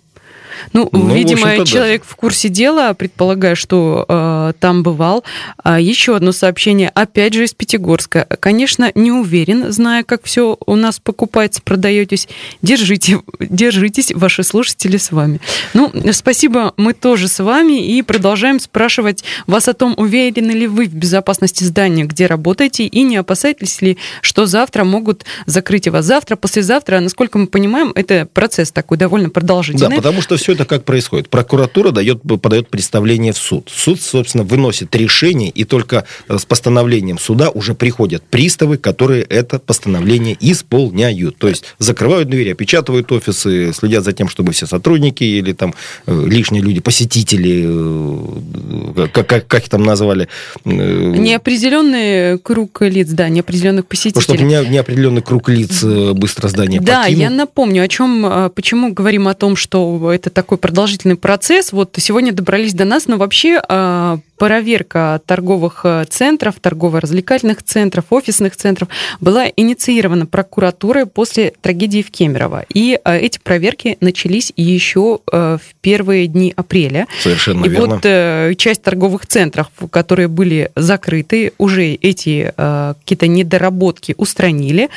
Ну, 0.73 0.89
ну 0.91 1.13
видимо, 1.13 1.65
человек 1.65 2.01
да. 2.01 2.07
в 2.09 2.15
курсе 2.15 2.49
дела, 2.49 2.93
предполагая, 2.93 3.55
что 3.55 4.05
э, 4.07 4.53
там 4.59 4.83
бывал. 4.83 5.23
А 5.63 5.79
еще 5.79 6.15
одно 6.15 6.31
сообщение, 6.31 6.89
опять 6.89 7.33
же, 7.33 7.43
из 7.43 7.53
Пятигорска. 7.53 8.27
Конечно, 8.39 8.91
не 8.95 9.11
уверен, 9.11 9.71
зная, 9.71 10.03
как 10.03 10.23
все 10.23 10.57
у 10.65 10.75
нас 10.75 10.99
покупается, 10.99 11.61
продаетесь. 11.61 12.27
Держите, 12.61 13.19
держитесь, 13.39 14.11
ваши 14.13 14.43
слушатели 14.43 14.97
с 14.97 15.11
вами. 15.11 15.39
Ну, 15.73 15.91
спасибо, 16.11 16.73
мы 16.77 16.93
тоже 16.93 17.27
с 17.27 17.43
вами 17.43 17.85
и 17.85 18.01
продолжаем 18.01 18.59
спрашивать 18.59 19.23
вас 19.47 19.67
о 19.67 19.73
том, 19.73 19.93
уверены 19.97 20.51
ли 20.51 20.67
вы 20.67 20.85
в 20.85 20.93
безопасности 20.93 21.63
здания, 21.63 22.05
где 22.05 22.27
работаете, 22.27 22.85
и 22.85 23.01
не 23.03 23.17
опасаетесь 23.17 23.81
ли, 23.81 23.97
что 24.21 24.45
завтра 24.45 24.83
могут 24.83 25.25
закрыть 25.45 25.87
вас. 25.87 26.05
Завтра, 26.05 26.35
послезавтра, 26.35 26.99
насколько 26.99 27.37
мы 27.37 27.47
понимаем, 27.47 27.91
это 27.95 28.27
процесс 28.31 28.71
такой 28.71 28.97
довольно 28.97 29.29
продолжительный. 29.29 29.89
Да, 29.89 29.95
потому 29.95 30.21
что 30.21 30.37
все 30.37 30.50
это 30.51 30.65
как 30.65 30.83
происходит? 30.83 31.29
Прокуратура 31.29 31.91
дает, 31.91 32.21
подает 32.41 32.69
представление 32.69 33.33
в 33.33 33.37
суд. 33.37 33.69
Суд, 33.73 34.01
собственно, 34.01 34.43
выносит 34.43 34.95
решение, 34.95 35.49
и 35.49 35.63
только 35.63 36.05
э, 36.27 36.37
с 36.37 36.45
постановлением 36.45 37.19
суда 37.19 37.49
уже 37.49 37.73
приходят 37.73 38.23
приставы, 38.23 38.77
которые 38.77 39.23
это 39.23 39.59
постановление 39.59 40.37
исполняют. 40.39 41.37
То 41.37 41.47
есть 41.47 41.63
закрывают 41.77 42.29
двери, 42.29 42.51
опечатывают 42.51 43.11
офисы, 43.11 43.73
следят 43.73 44.03
за 44.03 44.13
тем, 44.13 44.27
чтобы 44.27 44.51
все 44.53 44.65
сотрудники 44.65 45.23
или 45.23 45.53
там 45.53 45.73
э, 46.07 46.25
лишние 46.25 46.63
люди, 46.63 46.79
посетители, 46.79 47.65
э, 47.67 49.07
как, 49.11 49.27
как, 49.27 49.47
как 49.47 49.63
их 49.63 49.69
там 49.69 49.83
назвали? 49.83 50.27
Неопределенный 50.65 52.39
круг 52.39 52.81
лиц, 52.81 53.09
да, 53.09 53.29
неопределенных 53.29 53.85
посетителей. 53.85 54.13
Ну, 54.15 54.21
чтобы 54.21 54.43
не, 54.43 54.69
неопределенный 54.69 55.21
круг 55.21 55.49
лиц 55.49 55.83
быстро 55.83 56.47
здание 56.47 56.81
Да, 56.81 57.03
покинул. 57.03 57.21
я 57.21 57.29
напомню, 57.29 57.83
о 57.83 57.87
чем, 57.87 58.51
почему 58.55 58.93
говорим 58.93 59.27
о 59.27 59.33
том, 59.33 59.55
что 59.55 60.11
это 60.11 60.29
такой 60.33 60.57
продолжительный 60.57 61.15
процесс. 61.15 61.71
Вот 61.71 61.95
сегодня 61.97 62.31
добрались 62.31 62.73
до 62.73 62.85
нас, 62.85 63.07
но 63.07 63.17
вообще 63.17 63.61
а, 63.67 64.19
проверка 64.41 65.21
торговых 65.27 65.81
э, 65.83 66.05
центров, 66.09 66.55
торгово-развлекательных 66.59 67.61
центров, 67.61 68.05
офисных 68.09 68.55
центров 68.55 68.87
была 69.19 69.45
инициирована 69.55 70.25
прокуратурой 70.25 71.05
после 71.05 71.53
трагедии 71.61 72.01
в 72.01 72.09
Кемерово. 72.09 72.65
И 72.73 72.99
э, 73.05 73.19
эти 73.19 73.37
проверки 73.37 73.97
начались 74.01 74.51
еще 74.57 75.19
э, 75.31 75.59
в 75.61 75.75
первые 75.81 76.25
дни 76.25 76.53
апреля. 76.55 77.05
Совершенно 77.21 77.65
И 77.65 77.69
верно. 77.69 77.99
вот 78.01 78.57
часть 78.57 78.81
торговых 78.81 79.27
центров, 79.27 79.67
которые 79.91 80.27
были 80.27 80.71
закрыты, 80.75 81.53
уже 81.59 81.93
эти 81.93 82.51
какие-то 82.55 83.27
недоработки 83.27 84.15
устранили. 84.17 84.89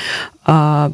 А, 0.46 0.92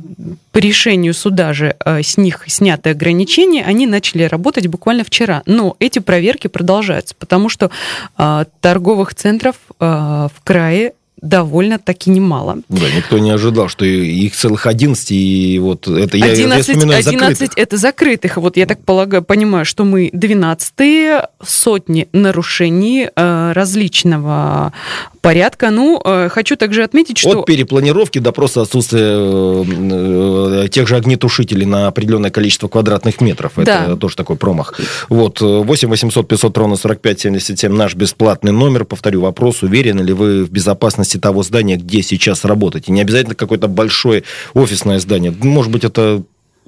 по 0.52 0.58
решению 0.58 1.12
суда 1.12 1.52
же 1.52 1.76
с 1.84 2.16
них 2.16 2.44
сняты 2.46 2.90
ограничения, 2.90 3.64
они 3.64 3.86
начали 3.86 4.22
работать 4.22 4.68
буквально 4.68 5.04
вчера. 5.04 5.42
Но 5.46 5.76
эти 5.80 5.98
проверки 5.98 6.46
продолжаются, 6.46 7.14
потому 7.18 7.48
что 7.48 7.70
а, 8.16 8.39
торговых 8.44 9.14
центров 9.14 9.56
э, 9.78 9.84
в 9.84 10.44
крае 10.44 10.92
довольно-таки 11.22 12.10
немало. 12.10 12.58
Да, 12.68 12.86
никто 12.96 13.18
не 13.18 13.30
ожидал, 13.30 13.68
что 13.68 13.84
их 13.84 14.34
целых 14.34 14.66
11, 14.66 15.10
и 15.10 15.58
вот 15.60 15.86
это 15.86 16.16
11, 16.16 16.38
я, 16.38 16.54
я 16.54 16.62
вспоминаю 16.62 17.00
11 17.00 17.38
закрытых. 17.38 17.58
это 17.58 17.76
закрытых. 17.76 18.36
Вот 18.38 18.56
я 18.56 18.66
так 18.66 18.82
полагаю, 18.84 19.22
понимаю, 19.22 19.64
что 19.64 19.84
мы 19.84 20.10
12 20.12 21.22
сотни 21.44 22.08
нарушений, 22.12 23.10
различного 23.52 24.72
порядка. 25.20 25.70
Ну, 25.70 26.02
хочу 26.30 26.56
также 26.56 26.82
отметить, 26.82 27.18
что... 27.18 27.40
От 27.40 27.46
перепланировки 27.46 28.18
до 28.18 28.32
просто 28.32 28.62
отсутствия 28.62 30.68
тех 30.68 30.88
же 30.88 30.96
огнетушителей 30.96 31.66
на 31.66 31.88
определенное 31.88 32.30
количество 32.30 32.68
квадратных 32.68 33.20
метров. 33.20 33.52
Да. 33.56 33.84
Это 33.84 33.96
тоже 33.96 34.16
такой 34.16 34.36
промах. 34.36 34.80
Вот, 35.08 35.40
8 35.40 35.88
800 35.88 36.28
500 36.28 36.58
ровно 36.58 36.76
45 36.76 37.20
77 37.20 37.72
наш 37.72 37.94
бесплатный 37.94 38.52
номер. 38.52 38.84
Повторю 38.84 39.20
вопрос, 39.20 39.62
уверены 39.62 40.00
ли 40.00 40.12
вы 40.12 40.44
в 40.44 40.50
безопасности 40.50 41.18
того 41.18 41.42
здания, 41.42 41.76
где 41.76 42.02
сейчас 42.02 42.44
работаете? 42.44 42.92
Не 42.92 43.02
обязательно 43.02 43.34
какое-то 43.34 43.68
большое 43.68 44.24
офисное 44.54 44.98
здание. 44.98 45.34
Может 45.40 45.70
быть, 45.70 45.84
это 45.84 46.22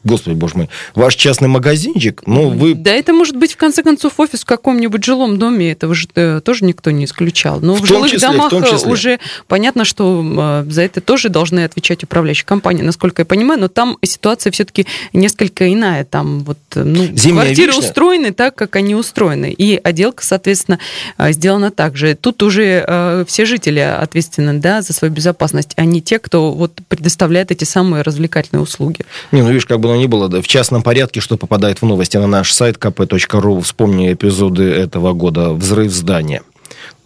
Господи, 0.05 0.35
боже 0.35 0.57
мой, 0.57 0.69
ваш 0.95 1.15
частный 1.15 1.49
магазинчик, 1.49 2.23
ну 2.27 2.49
вы... 2.51 2.75
Да 2.75 2.91
это 2.91 3.13
может 3.13 3.37
быть, 3.37 3.53
в 3.53 3.57
конце 3.57 3.85
концов, 3.85 4.15
офис 4.19 4.41
в 4.41 4.45
каком-нибудь 4.45 5.05
жилом 5.05 5.39
доме, 5.39 5.71
этого 5.71 5.95
же 5.95 6.09
э, 6.17 6.41
тоже 6.45 6.65
никто 6.65 6.91
не 6.91 7.05
исключал. 7.05 7.61
Но 7.61 7.75
в, 7.75 7.83
в 7.83 7.87
жилых 7.87 8.11
числе, 8.11 8.29
домах 8.29 8.53
в 8.53 8.65
числе. 8.65 8.93
уже 8.93 9.21
понятно, 9.47 9.85
что 9.85 10.65
э, 10.67 10.71
за 10.71 10.83
это 10.83 11.01
тоже 11.01 11.29
должны 11.29 11.63
отвечать 11.63 12.03
управляющие 12.03 12.45
компании, 12.45 12.83
насколько 12.83 13.23
я 13.23 13.27
понимаю, 13.27 13.61
но 13.61 13.69
там 13.69 13.97
ситуация 14.03 14.51
все-таки 14.51 14.87
несколько 15.13 15.73
иная. 15.73 16.05
Там 16.05 16.41
вот, 16.41 16.59
э, 16.75 16.83
ну, 16.83 17.05
Зимняя 17.15 17.45
квартиры 17.45 17.69
вишня. 17.69 17.89
устроены 17.89 18.33
так, 18.33 18.57
как 18.57 18.75
они 18.75 18.97
устроены, 18.97 19.53
и 19.53 19.81
отделка, 19.83 20.25
соответственно, 20.25 20.81
сделана 21.19 21.71
так 21.71 21.97
же. 21.97 22.17
Тут 22.17 22.43
уже 22.43 23.25
все 23.29 23.45
жители 23.45 23.79
ответственны 23.79 24.59
да, 24.59 24.83
за 24.83 24.93
свою 24.93 25.15
безопасность, 25.15 25.75
а 25.77 25.85
не 25.85 26.03
те, 26.03 26.19
кто 26.19 26.53
вот 26.53 26.73
предоставляет 26.89 27.53
эти 27.53 27.65
самые 27.65 28.03
развлекательные 28.03 28.63
услуги. 28.63 29.01
Не, 29.31 29.43
ну 29.43 29.49
видишь, 29.49 29.67
как 29.67 29.79
бы 29.79 29.92
оно 29.93 30.01
ни 30.01 30.07
было, 30.07 30.29
в 30.41 30.47
частном 30.47 30.83
порядке, 30.83 31.21
что 31.21 31.37
попадает 31.37 31.83
в 31.83 31.87
новости 31.87 32.17
на 32.17 32.27
наш 32.27 32.53
сайт 32.53 32.77
kp.ru. 32.77 33.61
Вспомни 33.61 34.13
эпизоды 34.13 34.65
этого 34.65 35.13
года 35.13 35.51
«Взрыв 35.51 35.93
здания». 35.93 36.43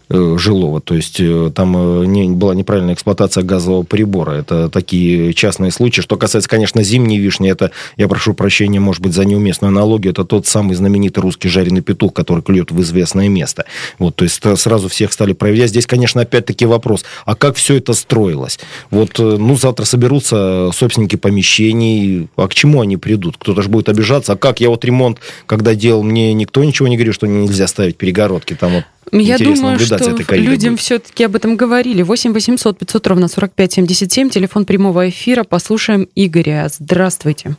Э, 0.08 0.36
жилого. 0.38 0.80
То 0.80 0.94
есть 0.94 1.18
э, 1.18 1.50
там 1.52 2.02
э, 2.02 2.06
не, 2.06 2.28
была 2.28 2.54
неправильная 2.54 2.94
эксплуатация 2.94 3.42
газового 3.42 3.82
прибора. 3.82 4.34
Это 4.34 4.68
такие 4.68 5.34
частные 5.34 5.72
случаи. 5.72 6.00
Что 6.00 6.16
касается, 6.16 6.48
конечно, 6.48 6.80
зимней 6.84 7.18
вишни, 7.18 7.50
это, 7.50 7.72
я 7.96 8.06
прошу 8.06 8.32
прощения, 8.32 8.78
может 8.78 9.02
быть, 9.02 9.14
за 9.14 9.24
неуместную 9.24 9.70
аналогию, 9.70 10.12
это 10.12 10.24
тот 10.24 10.46
самый 10.46 10.76
знаменитый 10.76 11.24
русский 11.24 11.48
жареный 11.48 11.80
петух, 11.80 12.12
который 12.12 12.44
клюет 12.44 12.70
в 12.70 12.80
известное 12.82 13.28
место. 13.28 13.64
Вот, 13.98 14.14
то 14.14 14.22
есть 14.22 14.40
сразу 14.56 14.88
всех 14.88 15.12
стали 15.12 15.32
проверять. 15.32 15.70
Здесь, 15.70 15.86
конечно, 15.86 16.20
опять-таки 16.20 16.66
вопрос, 16.66 17.04
а 17.24 17.34
как 17.34 17.56
все 17.56 17.74
это 17.74 17.92
строилось? 17.92 18.60
Вот, 18.92 19.18
ну, 19.18 19.56
завтра 19.56 19.86
соберутся 19.86 20.70
собственники 20.72 21.16
помещений, 21.16 22.28
а 22.36 22.46
к 22.46 22.54
чему 22.54 22.80
они 22.80 22.96
придут? 22.96 23.38
Кто-то 23.38 23.60
же 23.60 23.68
будет 23.68 23.88
обижаться, 23.88 24.34
а 24.34 24.36
как? 24.36 24.60
Я 24.60 24.70
вот 24.70 24.84
ремонт, 24.84 25.18
когда 25.46 25.74
делал, 25.74 26.04
мне 26.04 26.32
никто 26.32 26.62
ничего 26.62 26.86
не 26.86 26.94
говорил, 26.96 27.12
что 27.12 27.26
нельзя 27.26 27.66
ставить 27.66 27.96
перегородки, 27.96 28.54
там 28.54 28.72
вот 28.72 28.84
я 29.12 29.38
думаю, 29.38 29.78
что 29.78 29.96
людям 30.34 30.76
все-таки 30.76 31.24
об 31.24 31.36
этом 31.36 31.56
говорили. 31.56 32.02
8 32.02 32.32
800 32.32 32.78
500 32.78 33.06
ровно 33.06 33.28
45 33.28 33.72
77, 33.72 34.30
телефон 34.30 34.64
прямого 34.64 35.08
эфира. 35.08 35.44
Послушаем 35.44 36.08
Игоря. 36.14 36.66
Здравствуйте. 36.68 37.56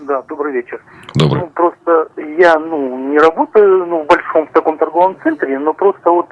Да, 0.00 0.22
добрый 0.22 0.52
вечер. 0.52 0.80
Добрый. 1.14 1.42
Ну, 1.42 1.48
просто 1.48 2.08
я, 2.38 2.58
ну, 2.58 3.10
не 3.10 3.18
работаю, 3.18 3.86
ну, 3.86 4.02
в 4.02 4.06
большом 4.06 4.46
в 4.48 4.52
таком 4.52 4.78
торговом 4.78 5.16
центре, 5.22 5.58
но 5.58 5.72
просто 5.74 6.10
вот, 6.10 6.26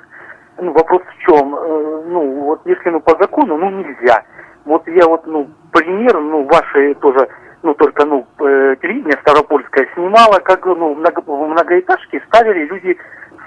ну, 0.58 0.72
вопрос 0.72 1.02
в 1.02 1.22
чем? 1.22 1.54
Э, 1.54 2.02
ну, 2.08 2.44
вот 2.44 2.60
если, 2.64 2.90
ну, 2.90 3.00
по 3.00 3.16
закону, 3.20 3.56
ну, 3.56 3.70
нельзя. 3.70 4.24
Вот 4.64 4.86
я 4.88 5.06
вот, 5.06 5.26
ну, 5.26 5.48
пример, 5.70 6.18
ну, 6.18 6.44
ваши 6.44 6.94
тоже, 6.94 7.28
ну, 7.62 7.74
только, 7.74 8.04
ну, 8.04 8.26
э, 8.40 8.76
телевидение 8.82 9.18
Ставропольское 9.20 9.86
снимало, 9.94 10.40
как, 10.40 10.64
ну, 10.66 10.94
много, 10.94 11.22
в 11.24 11.46
многоэтажке 11.46 12.22
ставили 12.26 12.64
люди 12.66 12.96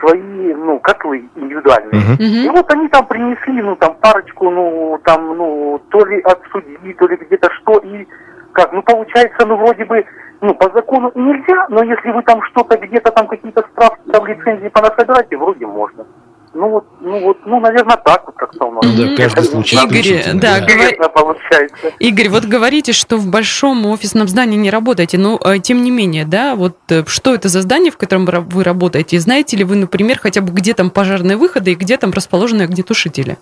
свои, 0.04 0.54
ну, 0.54 0.80
котлы 0.80 1.30
индивидуальные. 1.36 2.02
Uh-huh. 2.02 2.46
И 2.46 2.50
вот 2.50 2.72
они 2.72 2.88
там 2.90 3.06
принесли, 3.08 3.62
ну, 3.62 3.76
там 3.76 3.96
парочку, 4.02 4.50
ну, 4.50 5.00
там, 5.04 5.38
ну, 5.38 5.82
то 5.90 6.06
ли 6.06 6.20
от 6.22 6.42
судьи, 6.52 6.94
то 6.94 7.08
ли 7.08 7.16
где-то 7.16 7.50
что, 7.52 7.80
и 7.80 8.06
как, 8.52 8.74
ну, 8.74 8.84
получается, 8.84 9.46
ну, 9.46 9.56
вроде 9.56 9.86
бы, 9.86 10.06
ну, 10.42 10.54
по 10.56 10.70
закону 10.72 11.12
нельзя, 11.16 11.66
но 11.70 11.84
если 11.84 12.12
вы 12.12 12.22
там 12.24 12.42
что-то 12.44 12.78
где-то 12.78 13.12
там 13.12 13.28
какие-то 13.28 13.62
справки, 13.72 14.02
там 14.12 14.26
лицензии 14.28 14.68
понасобираете, 14.68 15.38
вроде 15.38 15.66
можно. 15.66 16.06
Ну 16.54 16.70
вот, 16.70 16.86
ну 17.02 17.20
вот, 17.20 17.38
ну, 17.46 17.60
наверное, 17.60 17.98
так 17.98 18.28
вот 18.28 18.36
как-то 18.36 18.66
у 18.66 18.72
нас. 18.72 18.86
Да, 18.96 19.16
каждый 19.18 19.44
случай. 19.44 19.76
Игорь, 19.76 20.34
да, 20.36 20.60
да. 20.60 20.66
Говор... 20.66 21.10
получается. 21.10 21.92
Игорь, 21.98 22.30
вот 22.30 22.46
говорите, 22.46 22.94
что 22.94 23.18
в 23.18 23.28
большом 23.28 23.86
офисном 23.88 24.28
здании 24.28 24.58
не 24.58 24.70
работаете, 24.70 25.18
но 25.18 25.40
э, 25.44 25.58
тем 25.60 25.82
не 25.82 25.90
менее, 25.90 26.26
да, 26.26 26.56
вот 26.56 26.78
э, 26.90 27.04
что 27.08 27.34
это 27.34 27.50
за 27.50 27.62
здание, 27.62 27.92
в 27.92 27.98
котором 27.98 28.26
вы 28.26 28.64
работаете? 28.64 29.20
Знаете 29.20 29.58
ли 29.58 29.64
вы, 29.64 29.78
например, 29.78 30.20
хотя 30.20 30.42
бы 30.42 30.54
где 30.54 30.76
там 30.76 30.92
пожарные 30.92 31.38
выходы 31.38 31.72
и 31.72 31.76
где 31.76 31.98
там 31.98 32.12
расположены 32.12 32.62
огнетушители? 32.64 33.38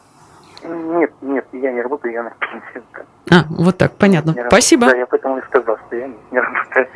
Нет, 0.64 1.12
нет, 1.22 1.46
я 1.52 1.72
не 1.74 1.82
работаю, 1.82 2.14
я 2.14 2.24
на 2.24 2.32
пенсии. 2.32 2.82
А, 3.30 3.46
вот 3.50 3.78
так, 3.78 3.94
понятно. 3.98 4.36
Спасибо. 4.48 4.88
Да, 4.88 4.96
я 4.96 5.06
поэтому 5.06 5.38
и 5.38 5.42
сказал, 5.44 5.78
что 5.88 5.96
я 5.96 6.08
не 6.08 6.40
работаю. 6.40 6.88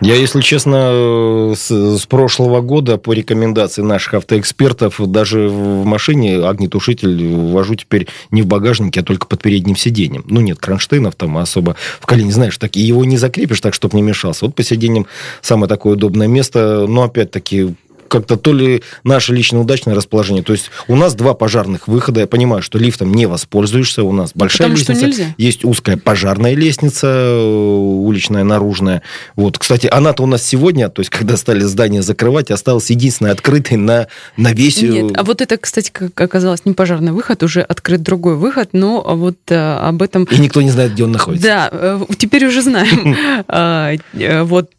Я, 0.00 0.16
если 0.16 0.40
честно, 0.40 1.52
с, 1.54 1.70
с 1.70 2.06
прошлого 2.06 2.60
года 2.60 2.98
по 2.98 3.12
рекомендации 3.12 3.82
наших 3.82 4.14
автоэкспертов 4.14 5.00
даже 5.10 5.48
в 5.48 5.84
машине 5.84 6.38
огнетушитель 6.38 7.34
вожу 7.34 7.74
теперь 7.74 8.08
не 8.30 8.42
в 8.42 8.46
багажнике, 8.46 9.00
а 9.00 9.02
только 9.02 9.26
под 9.26 9.42
передним 9.42 9.76
сиденьем. 9.76 10.24
Ну, 10.26 10.40
нет 10.40 10.58
кронштейнов 10.58 11.14
там 11.14 11.38
особо 11.38 11.76
в 12.00 12.06
колене, 12.06 12.32
знаешь, 12.32 12.58
так, 12.58 12.76
его 12.76 13.04
не 13.04 13.16
закрепишь 13.16 13.60
так, 13.60 13.74
чтобы 13.74 13.96
не 13.96 14.02
мешался. 14.02 14.46
Вот 14.46 14.54
по 14.54 14.62
сиденьям 14.62 15.06
самое 15.40 15.68
такое 15.68 15.94
удобное 15.94 16.26
место, 16.26 16.86
но 16.88 17.04
опять-таки 17.04 17.74
как-то 18.14 18.36
то 18.36 18.52
ли 18.52 18.82
наше 19.02 19.34
личное 19.34 19.60
удачное 19.60 19.94
расположение. 19.94 20.44
То 20.44 20.52
есть 20.52 20.70
у 20.86 20.94
нас 20.94 21.14
два 21.14 21.34
пожарных 21.34 21.88
выхода. 21.88 22.20
Я 22.20 22.26
понимаю, 22.28 22.62
что 22.62 22.78
лифтом 22.78 23.12
не 23.12 23.26
воспользуешься. 23.26 24.04
У 24.04 24.12
нас 24.12 24.30
большая 24.34 24.68
Потому 24.68 24.78
лестница. 24.78 24.98
Что 25.00 25.06
нельзя. 25.08 25.34
Есть 25.36 25.64
узкая 25.64 25.96
пожарная 25.96 26.54
лестница, 26.54 27.08
э, 27.08 27.44
уличная, 27.44 28.44
наружная. 28.44 29.02
Вот, 29.34 29.58
кстати, 29.58 29.88
она-то 29.90 30.22
у 30.22 30.26
нас 30.26 30.44
сегодня, 30.44 30.88
то 30.90 31.00
есть 31.00 31.10
когда 31.10 31.36
стали 31.36 31.62
здание 31.62 32.02
закрывать, 32.02 32.52
осталась 32.52 32.88
единственная 32.90 33.32
открытой 33.32 33.78
на, 33.78 34.06
на 34.36 34.52
весь... 34.52 34.80
Э, 34.80 34.86
Нет, 34.86 35.16
а 35.16 35.24
вот 35.24 35.40
это, 35.40 35.56
кстати, 35.56 35.90
как 35.90 36.20
оказалось, 36.20 36.64
не 36.64 36.72
пожарный 36.72 37.10
выход, 37.10 37.42
уже 37.42 37.62
открыт 37.62 38.00
другой 38.02 38.36
выход, 38.36 38.68
но 38.72 39.02
вот 39.02 39.38
а, 39.50 39.88
об 39.88 40.02
этом... 40.02 40.22
И 40.24 40.38
никто 40.38 40.62
не 40.62 40.70
знает, 40.70 40.92
где 40.92 41.02
он 41.02 41.10
находится. 41.10 41.46
Да, 41.48 42.00
теперь 42.16 42.46
уже 42.46 42.62
знаем. 42.62 43.16
А, 43.46 43.92
вот 44.42 44.70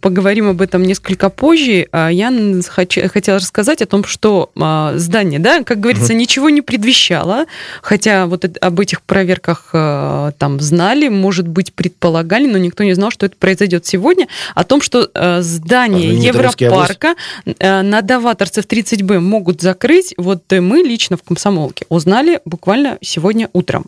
поговорим 0.00 0.48
об 0.48 0.60
этом 0.60 0.82
несколько 0.82 1.30
позже. 1.30 1.86
А 1.92 2.08
я 2.08 2.30
хочу, 2.80 3.08
хотела 3.08 3.38
рассказать 3.38 3.82
о 3.82 3.86
том, 3.86 4.04
что 4.04 4.50
а, 4.58 4.94
здание, 4.96 5.38
да, 5.38 5.62
как 5.62 5.80
говорится, 5.80 6.12
угу. 6.12 6.20
ничего 6.20 6.50
не 6.50 6.62
предвещало, 6.62 7.46
хотя 7.82 8.26
вот 8.26 8.44
об 8.60 8.80
этих 8.80 9.02
проверках 9.02 9.70
а, 9.72 10.32
там 10.38 10.60
знали, 10.60 11.08
может 11.08 11.46
быть, 11.46 11.74
предполагали, 11.74 12.46
но 12.46 12.58
никто 12.58 12.82
не 12.82 12.94
знал, 12.94 13.10
что 13.10 13.26
это 13.26 13.36
произойдет 13.36 13.86
сегодня, 13.86 14.28
о 14.54 14.64
том, 14.64 14.80
что 14.80 15.10
а, 15.14 15.42
здание 15.42 16.10
а, 16.10 16.14
Европарка 16.14 17.14
а, 17.58 17.82
на 17.82 18.00
Даваторцев 18.00 18.64
30Б 18.64 19.20
могут 19.20 19.60
закрыть, 19.60 20.14
вот 20.16 20.44
мы 20.50 20.78
лично 20.78 21.16
в 21.16 21.22
Комсомолке 21.22 21.84
узнали 21.90 22.40
буквально 22.46 22.96
сегодня 23.02 23.50
утром. 23.52 23.84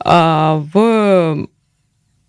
А, 0.00 0.64
в 0.72 1.46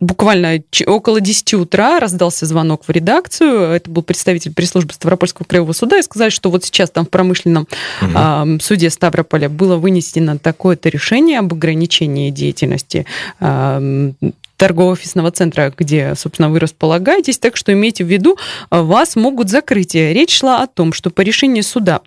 буквально 0.04 0.62
около 0.86 1.22
10 1.22 1.54
утра 1.56 2.00
раздался 2.00 2.46
звонок 2.46 2.84
в 2.88 2.92
редакцию. 2.92 3.72
Это 3.72 3.90
был 3.90 4.04
представитель 4.04 4.54
пресс-службы 4.54 4.94
Ставропольского 4.94 5.46
краевого 5.46 5.74
суда. 5.74 5.98
И 5.98 6.02
сказали, 6.04 6.30
что 6.30 6.50
вот 6.50 6.64
сейчас 6.64 6.90
там 6.92 7.06
в 7.06 7.10
промышленном 7.10 7.68
угу. 8.02 8.12
э, 8.14 8.58
суде 8.62 8.90
Ставрополя 8.90 9.50
было 9.50 9.78
вынесено 9.78 10.38
такое-то 10.38 10.90
решение 10.90 11.40
об 11.40 11.54
ограничении 11.54 12.30
деятельности 12.30 13.06
э, 13.40 14.12
торгово-офисного 14.58 15.32
центра, 15.32 15.74
где, 15.76 16.14
собственно, 16.16 16.50
вы 16.50 16.60
располагаетесь. 16.60 17.38
Так 17.38 17.58
что 17.58 17.74
имейте 17.74 18.04
в 18.04 18.08
виду, 18.08 18.38
вас 18.70 19.16
могут 19.16 19.50
закрыть. 19.50 19.96
Речь 19.96 20.38
шла 20.38 20.64
о 20.64 20.68
том, 20.68 20.94
что 20.94 21.10
по 21.10 21.22
решению 21.22 21.64
суда 21.64 22.02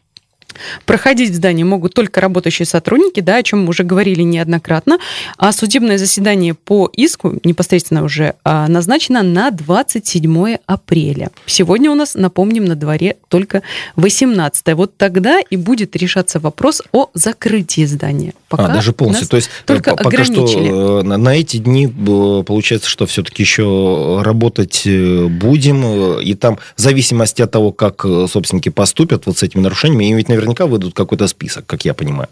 Проходить 0.85 1.31
в 1.31 1.35
здании 1.35 1.65
могут 1.65 1.95
только 1.95 2.21
работающие 2.21 2.67
сотрудники, 2.67 3.21
да, 3.21 3.37
о 3.37 3.43
чем 3.43 3.63
мы 3.63 3.69
уже 3.71 3.85
говорили 3.85 4.23
неоднократно. 4.23 4.99
А 5.37 5.53
судебное 5.53 5.99
заседание 5.99 6.55
по 6.55 6.91
иску 6.93 7.39
непосредственно 7.45 8.03
уже 8.05 8.35
а, 8.45 8.69
назначено 8.69 9.23
на 9.23 9.51
27 9.51 10.57
апреля. 10.67 11.31
Сегодня 11.47 11.91
у 11.91 11.95
нас, 11.95 12.15
напомним, 12.15 12.65
на 12.65 12.75
дворе 12.75 13.17
только 13.29 13.63
18. 13.97 14.75
Вот 14.75 14.97
тогда 14.97 15.41
и 15.41 15.57
будет 15.57 15.97
решаться 15.97 16.41
вопрос 16.41 16.83
о 16.93 17.11
закрытии 17.15 17.85
здания. 17.85 18.35
Пока 18.49 18.67
а, 18.67 18.69
даже 18.69 18.93
полностью. 18.93 19.29
То 19.29 19.37
есть 19.37 19.49
э, 19.49 19.67
только 19.67 19.97
пока 19.97 20.25
что 20.25 21.03
на, 21.03 21.17
на 21.17 21.37
эти 21.37 21.57
дни 21.57 21.89
получается, 21.89 22.89
что 22.89 23.07
все-таки 23.07 23.43
еще 23.43 24.21
работать 24.23 24.83
будем, 24.87 26.21
и 26.21 26.35
там 26.35 26.59
в 26.77 26.81
зависимости 26.81 27.43
от 27.43 27.51
того, 27.51 27.73
как 27.73 28.03
собственники 28.03 28.69
поступят 28.69 29.27
вот 29.27 29.39
с 29.39 29.43
этими 29.43 29.63
нарушениями, 29.63 30.05
им 30.05 30.17
ведь 30.17 30.29
наверняка 30.29 30.67
выдадут 30.67 30.95
какой-то 30.95 31.27
список, 31.27 31.67
как 31.67 31.85
я 31.85 31.93
понимаю. 31.93 32.29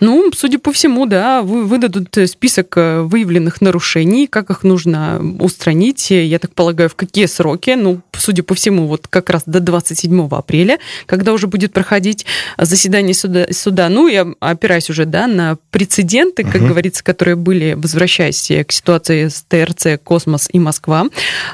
Ну, 0.00 0.30
судя 0.34 0.58
по 0.58 0.72
всему, 0.72 1.06
да, 1.06 1.42
выдадут 1.42 2.16
список 2.26 2.74
выявленных 2.76 3.60
нарушений, 3.60 4.26
как 4.26 4.50
их 4.50 4.64
нужно 4.64 5.22
устранить, 5.38 6.10
я 6.10 6.38
так 6.38 6.54
полагаю, 6.54 6.88
в 6.88 6.96
какие 6.96 7.26
сроки, 7.26 7.70
ну, 7.70 8.00
судя 8.12 8.42
по 8.42 8.54
всему, 8.54 8.88
вот 8.88 9.06
как 9.08 9.30
раз 9.30 9.42
до 9.46 9.60
27 9.60 10.28
апреля, 10.30 10.78
когда 11.06 11.32
уже 11.32 11.46
будет 11.46 11.72
проходить 11.72 12.26
заседание 12.58 13.14
суда, 13.14 13.46
суда. 13.50 13.88
ну, 13.88 14.08
я 14.08 14.26
опираюсь 14.40 14.90
уже, 14.90 15.04
да, 15.04 15.26
на 15.26 15.51
прецеденты, 15.70 16.44
как 16.44 16.62
угу. 16.62 16.68
говорится, 16.68 17.02
которые 17.04 17.36
были, 17.36 17.74
возвращаясь 17.74 18.50
к 18.66 18.72
ситуации 18.72 19.28
с 19.28 19.42
ТРЦ 19.42 20.00
«Космос» 20.02 20.48
и 20.52 20.58
«Москва», 20.58 21.06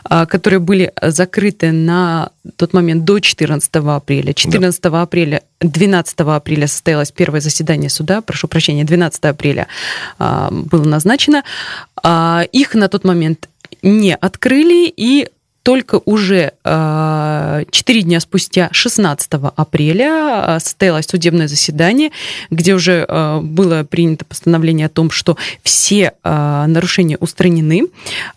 а, 0.04 0.26
которые 0.26 0.60
были 0.60 0.92
закрыты 1.02 1.72
на 1.72 2.30
тот 2.56 2.72
момент 2.72 3.04
до 3.04 3.20
14 3.20 3.70
апреля. 3.76 4.32
14 4.32 4.82
да. 4.82 5.02
апреля 5.02 5.42
12 5.60 6.20
апреля 6.20 6.66
состоялось 6.66 7.10
первое 7.10 7.40
заседание 7.40 7.90
суда, 7.90 8.20
прошу 8.20 8.48
прощения, 8.48 8.84
12 8.84 9.24
апреля 9.24 9.66
а, 10.18 10.48
было 10.50 10.84
назначено. 10.84 11.42
А, 12.02 12.44
их 12.52 12.74
на 12.74 12.88
тот 12.88 13.04
момент 13.04 13.48
не 13.82 14.14
открыли, 14.14 14.92
и 14.94 15.28
только 15.68 16.00
уже 16.06 16.54
4 16.62 16.62
а, 16.64 17.62
дня 18.02 18.20
спустя, 18.20 18.70
16 18.72 19.32
апреля, 19.54 20.54
а, 20.54 20.60
состоялось 20.60 21.04
судебное 21.04 21.46
заседание, 21.46 22.10
где 22.50 22.72
уже 22.72 23.04
а, 23.06 23.42
было 23.42 23.84
принято 23.84 24.24
постановление 24.24 24.86
о 24.86 24.88
том, 24.88 25.10
что 25.10 25.36
все 25.62 26.14
нарушения 26.24 27.18
устранены, 27.18 27.88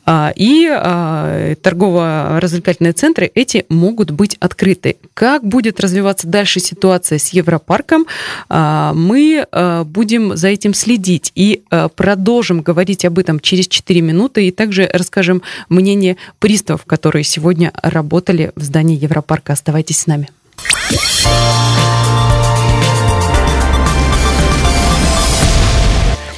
и 0.08 1.58
торгово-развлекательные 1.62 2.94
центры 2.94 3.32
эти 3.34 3.66
могут 3.70 4.12
быть 4.12 4.36
открыты. 4.40 4.98
Как 5.14 5.46
будет 5.46 5.80
развиваться 5.80 6.28
дальше 6.28 6.60
ситуация 6.60 7.18
с 7.18 7.30
Европарком, 7.30 8.08
мы 8.50 9.46
будем 9.86 10.36
за 10.36 10.50
этим 10.50 10.74
следить 10.74 11.32
и 11.36 11.62
продолжим 11.96 12.62
говорить 12.62 13.06
об 13.06 13.20
этом 13.20 13.40
через 13.40 13.68
4 13.68 14.02
минуты, 14.02 14.48
и 14.48 14.52
также 14.52 14.90
расскажем 14.92 15.42
мнение 15.70 16.18
приставов, 16.40 16.86
которые 16.86 17.21
которые 17.22 17.26
сегодня 17.26 17.72
работали 17.84 18.52
в 18.56 18.64
здании 18.64 18.98
Европарка. 18.98 19.54
Оставайтесь 19.54 20.00
с 20.00 20.08
нами. 20.08 20.30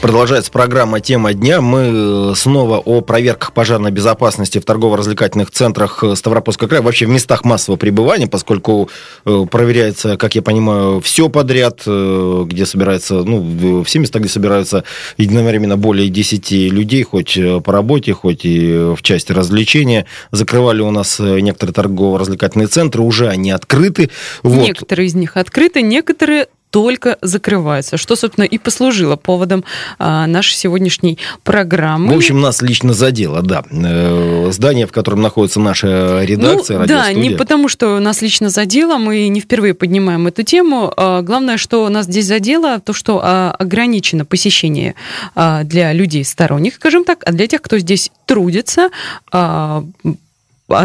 Продолжается 0.03 0.51
программа 0.51 0.99
«Тема 0.99 1.33
дня». 1.33 1.61
Мы 1.61 2.31
э, 2.31 2.35
снова 2.35 2.77
о 2.77 2.99
проверках 2.99 3.53
пожарной 3.53 3.89
безопасности 3.89 4.59
в 4.59 4.65
торгово-развлекательных 4.65 5.49
центрах 5.49 6.03
э, 6.03 6.17
Ставропольского 6.17 6.67
края, 6.67 6.81
вообще 6.81 7.05
в 7.05 7.09
местах 7.09 7.45
массового 7.45 7.79
пребывания, 7.79 8.27
поскольку 8.27 8.89
э, 9.23 9.45
проверяется, 9.49 10.17
как 10.17 10.35
я 10.35 10.41
понимаю, 10.41 10.99
все 10.99 11.29
подряд, 11.29 11.83
где 11.85 12.65
собирается, 12.65 13.23
ну, 13.23 13.85
все 13.85 13.99
места, 13.99 14.19
где 14.19 14.27
собираются 14.27 14.83
единовременно 15.15 15.77
более 15.77 16.09
10 16.09 16.51
людей, 16.51 17.03
хоть 17.03 17.39
по 17.63 17.71
работе, 17.71 18.11
хоть 18.11 18.43
и 18.43 18.93
в 18.97 19.01
части 19.03 19.31
развлечения. 19.31 20.05
Закрывали 20.31 20.81
у 20.81 20.91
нас 20.91 21.17
некоторые 21.19 21.73
торгово-развлекательные 21.73 22.67
центры, 22.67 23.03
уже 23.03 23.29
они 23.29 23.51
открыты. 23.51 24.09
Вот. 24.41 24.67
Некоторые 24.67 25.07
из 25.07 25.15
них 25.15 25.37
открыты, 25.37 25.81
некоторые 25.81 26.47
только 26.73 27.19
закрываются, 27.21 27.97
что, 27.97 28.15
собственно, 28.15 28.45
и 28.45 28.57
послужило 28.57 29.15
поводом 29.15 29.63
а, 29.99 30.25
нашей 30.25 30.55
сегодняшней 30.55 31.19
программы. 31.43 32.11
В 32.11 32.17
общем, 32.17 32.41
нас 32.41 32.63
лично 32.63 32.93
задело, 32.93 33.43
да. 33.43 33.63
Э, 33.69 34.49
здание, 34.51 34.87
в 34.87 34.91
котором 34.91 35.21
находится 35.21 35.59
наша 35.59 36.23
редакция, 36.23 36.79
ну, 36.79 36.87
Да, 36.87 37.13
не 37.13 37.29
потому, 37.29 37.67
что 37.67 37.99
нас 37.99 38.23
лично 38.23 38.49
задело, 38.49 38.97
мы 38.97 39.27
не 39.27 39.39
впервые 39.39 39.75
поднимаем 39.75 40.25
эту 40.25 40.41
тему. 40.41 40.91
А, 40.97 41.21
главное, 41.21 41.57
что 41.57 41.87
нас 41.89 42.07
здесь 42.07 42.25
задело, 42.25 42.79
то, 42.79 42.91
что 42.91 43.21
а, 43.21 43.55
ограничено 43.59 44.25
посещение 44.25 44.95
а, 45.35 45.63
для 45.63 45.93
людей 45.93 46.25
сторонних, 46.25 46.75
скажем 46.75 47.03
так, 47.03 47.19
а 47.23 47.31
для 47.31 47.45
тех, 47.45 47.61
кто 47.61 47.77
здесь 47.77 48.09
трудится, 48.25 48.89
а, 49.31 49.83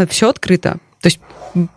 все 0.07 0.29
открыто. 0.29 0.77
То 1.01 1.07
есть 1.07 1.19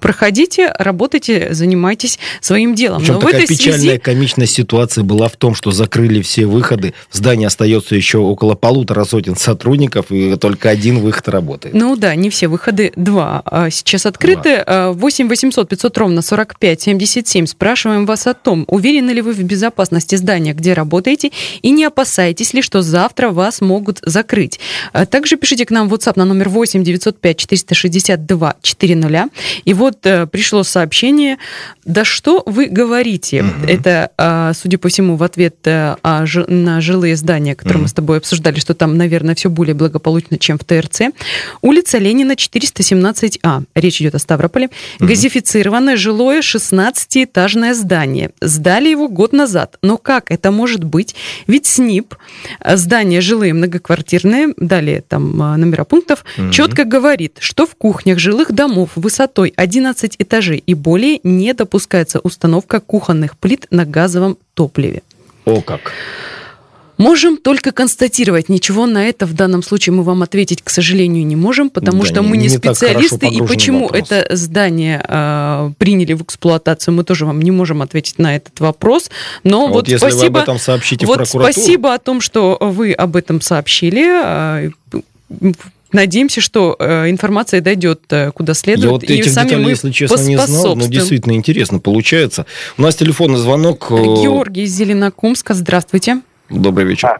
проходите, 0.01 0.73
работайте, 0.79 1.55
занимайтесь 1.55 2.19
своим 2.41 2.75
делом. 2.75 3.01
Причем 3.01 3.15
Но 3.15 3.21
такая 3.21 3.47
печальная 3.47 3.81
связи... 3.81 3.99
комичная 3.99 4.47
ситуация 4.47 5.05
была 5.05 5.29
в 5.29 5.37
том, 5.37 5.55
что 5.55 5.71
закрыли 5.71 6.23
все 6.23 6.47
выходы. 6.47 6.95
В 7.11 7.17
здании 7.17 7.47
остается 7.47 7.95
еще 7.95 8.19
около 8.19 8.55
полутора 8.55 9.05
сотен 9.05 9.37
сотрудников, 9.37 10.07
и 10.11 10.37
только 10.37 10.71
один 10.71 11.01
выход 11.01 11.29
работает. 11.29 11.75
Ну 11.75 11.97
да, 11.97 12.15
не 12.15 12.31
все 12.31 12.49
выходы, 12.49 12.93
два. 12.97 13.43
А 13.45 13.71
сейчас 13.71 14.07
открыты. 14.07 14.65
Два. 14.65 14.93
8 14.93 15.29
800 15.29 15.69
500 15.69 15.99
ровно 15.99 16.23
45 16.23 16.81
77. 16.81 17.47
Спрашиваем 17.47 18.07
вас 18.07 18.27
о 18.27 18.35
том, 18.35 18.65
уверены 18.69 19.11
ли 19.11 19.21
вы 19.21 19.33
в 19.33 19.43
безопасности 19.43 20.17
здания, 20.17 20.55
где 20.55 20.73
работаете, 20.75 21.31
и 21.63 21.71
не 21.71 21.85
опасаетесь 21.85 22.55
ли, 22.55 22.63
что 22.63 22.83
завтра 22.83 23.31
вас 23.31 23.61
могут 23.61 24.01
закрыть. 24.03 24.61
А 24.93 25.07
также 25.07 25.37
пишите 25.37 25.67
к 25.67 25.71
нам 25.71 25.89
в 25.89 25.95
WhatsApp 25.95 26.15
на 26.17 26.25
номер 26.25 26.49
8 26.49 26.85
905 26.85 27.37
462 27.37 28.57
400 28.63 29.31
и 29.65 29.75
вот 29.75 30.05
э, 30.07 30.27
пришло 30.27 30.63
сообщение, 30.63 31.39
да 31.85 32.05
что 32.05 32.43
вы 32.47 32.67
говорите? 32.67 33.43
Угу. 33.43 33.67
Это, 33.69 34.11
э, 34.17 34.53
судя 34.55 34.79
по 34.79 34.89
всему, 34.89 35.17
в 35.17 35.23
ответ 35.23 35.57
э, 35.65 35.97
на 36.03 36.81
жилые 36.81 37.17
здания, 37.17 37.55
которые 37.55 37.79
угу. 37.79 37.83
мы 37.83 37.89
с 37.89 37.93
тобой 37.93 38.19
обсуждали, 38.19 38.59
что 38.59 38.75
там, 38.75 38.97
наверное, 38.97 39.35
все 39.35 39.51
более 39.51 39.75
благополучно, 39.75 40.39
чем 40.39 40.59
в 40.59 40.65
ТРЦ. 40.65 41.03
Улица 41.61 41.99
Ленина, 41.99 42.33
417А. 42.33 43.65
Речь 43.75 44.01
идет 44.01 44.15
о 44.15 44.19
Ставрополе. 44.19 44.69
Угу. 45.01 45.07
Газифицированное 45.09 45.97
жилое 45.97 46.41
16-этажное 46.41 47.75
здание. 47.75 48.31
Сдали 48.41 48.89
его 48.89 49.09
год 49.09 49.33
назад. 49.33 49.77
Но 49.83 49.97
как 49.99 50.31
это 50.31 50.51
может 50.51 50.85
быть? 50.85 51.15
Ведь 51.47 51.67
СНИП, 51.67 52.15
э, 52.61 52.77
здание 52.77 53.21
жилые 53.21 53.55
многоквартирные, 53.55 54.55
далее 54.57 55.03
там 55.07 55.41
э, 55.41 55.57
номера 55.57 55.85
пунктов, 55.85 56.25
угу. 56.39 56.51
четко 56.51 56.85
говорит, 56.85 57.39
что 57.41 57.67
в 57.67 57.75
кухнях 57.75 58.19
жилых 58.19 58.53
домов 58.53 58.91
высотой 58.95 59.52
11 59.57 60.17
этажей 60.19 60.63
и 60.65 60.75
более 60.75 61.21
не 61.23 61.53
допускается 61.55 62.21
установка 62.21 62.81
кухонных 62.81 63.37
плит 63.39 63.67
на 63.71 63.85
газовом 63.85 64.39
топливе. 64.55 65.03
О 65.45 65.61
как! 65.61 65.93
Можем 66.99 67.37
только 67.37 67.73
констатировать, 67.73 68.49
ничего 68.49 68.87
на 68.87 69.05
это 69.09 69.27
в 69.27 69.33
данном 69.33 69.65
случае 69.65 69.93
мы 69.95 70.05
вам 70.05 70.23
ответить, 70.23 70.63
к 70.63 70.71
сожалению, 70.71 71.27
не 71.27 71.35
можем, 71.35 71.69
потому 71.69 72.03
да, 72.03 72.07
что 72.07 72.23
мы 72.23 72.37
не, 72.37 72.45
не 72.45 72.49
специалисты, 72.51 73.27
и 73.27 73.41
почему 73.41 73.89
вопрос. 73.89 74.09
это 74.11 74.37
здание 74.37 75.05
э, 75.09 75.71
приняли 75.79 76.13
в 76.13 76.23
эксплуатацию, 76.23 76.95
мы 76.95 77.03
тоже 77.03 77.27
вам 77.27 77.43
не 77.43 77.51
можем 77.51 77.83
ответить 77.83 78.21
на 78.21 78.37
этот 78.37 78.61
вопрос. 78.61 79.11
Но 79.43 79.65
а 79.65 79.69
вот, 79.69 79.75
вот 79.75 79.89
если 79.89 80.11
спасибо, 80.11 80.21
вы 80.21 80.27
об 80.27 80.43
этом 80.45 80.59
сообщите 80.59 81.07
вот 81.07 81.15
в 81.15 81.17
прокуратуру. 81.17 81.53
спасибо 81.53 81.95
о 81.95 81.99
том, 81.99 82.21
что 82.21 82.57
вы 82.61 82.93
об 82.93 83.17
этом 83.17 83.41
сообщили. 83.41 84.07
Э, 84.25 84.71
Надеемся, 85.93 86.41
что 86.41 86.77
э, 86.79 87.11
информация 87.11 87.61
дойдет 87.61 88.01
э, 88.11 88.31
куда 88.33 88.55
следует. 88.55 88.85
Я 88.85 88.91
вот 88.91 89.03
этих 89.05 89.27
сами 89.27 89.49
деталей, 89.49 89.69
если 89.69 89.91
честно, 89.91 90.21
не 90.23 90.37
знал, 90.37 90.75
но 90.75 90.87
действительно 90.87 91.33
интересно 91.33 91.79
получается. 91.79 92.47
У 92.79 92.83
нас 92.83 92.97
телефонный 92.97 93.37
звонок. 93.37 93.91
Э, 93.91 93.97
Георгий 93.97 94.63
из 94.63 94.71
Зеленокумска, 94.71 95.55
здравствуйте. 95.55 96.23
Добрый 96.49 96.87
вечер. 96.87 97.09
А, 97.09 97.19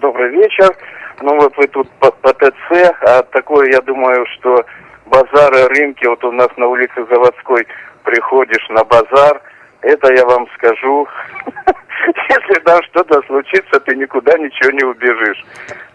добрый 0.00 0.30
вечер. 0.30 0.74
Ну 1.20 1.36
вот 1.36 1.56
вы 1.56 1.68
тут 1.68 1.88
по, 2.00 2.10
по 2.10 2.32
ТЦ, 2.32 2.92
а 3.02 3.22
такое, 3.22 3.70
я 3.70 3.80
думаю, 3.80 4.26
что 4.34 4.64
базары, 5.06 5.68
рынки, 5.68 6.06
вот 6.06 6.24
у 6.24 6.32
нас 6.32 6.48
на 6.56 6.66
улице 6.66 7.04
Заводской 7.08 7.66
приходишь 8.02 8.66
на 8.70 8.84
базар, 8.84 9.40
это 9.82 10.12
я 10.12 10.24
вам 10.24 10.48
скажу, 10.56 11.06
если 12.28 12.60
там 12.60 12.82
что-то 12.84 13.22
случится, 13.26 13.80
ты 13.80 13.96
никуда 13.96 14.36
ничего 14.38 14.70
не 14.70 14.84
убежишь. 14.84 15.44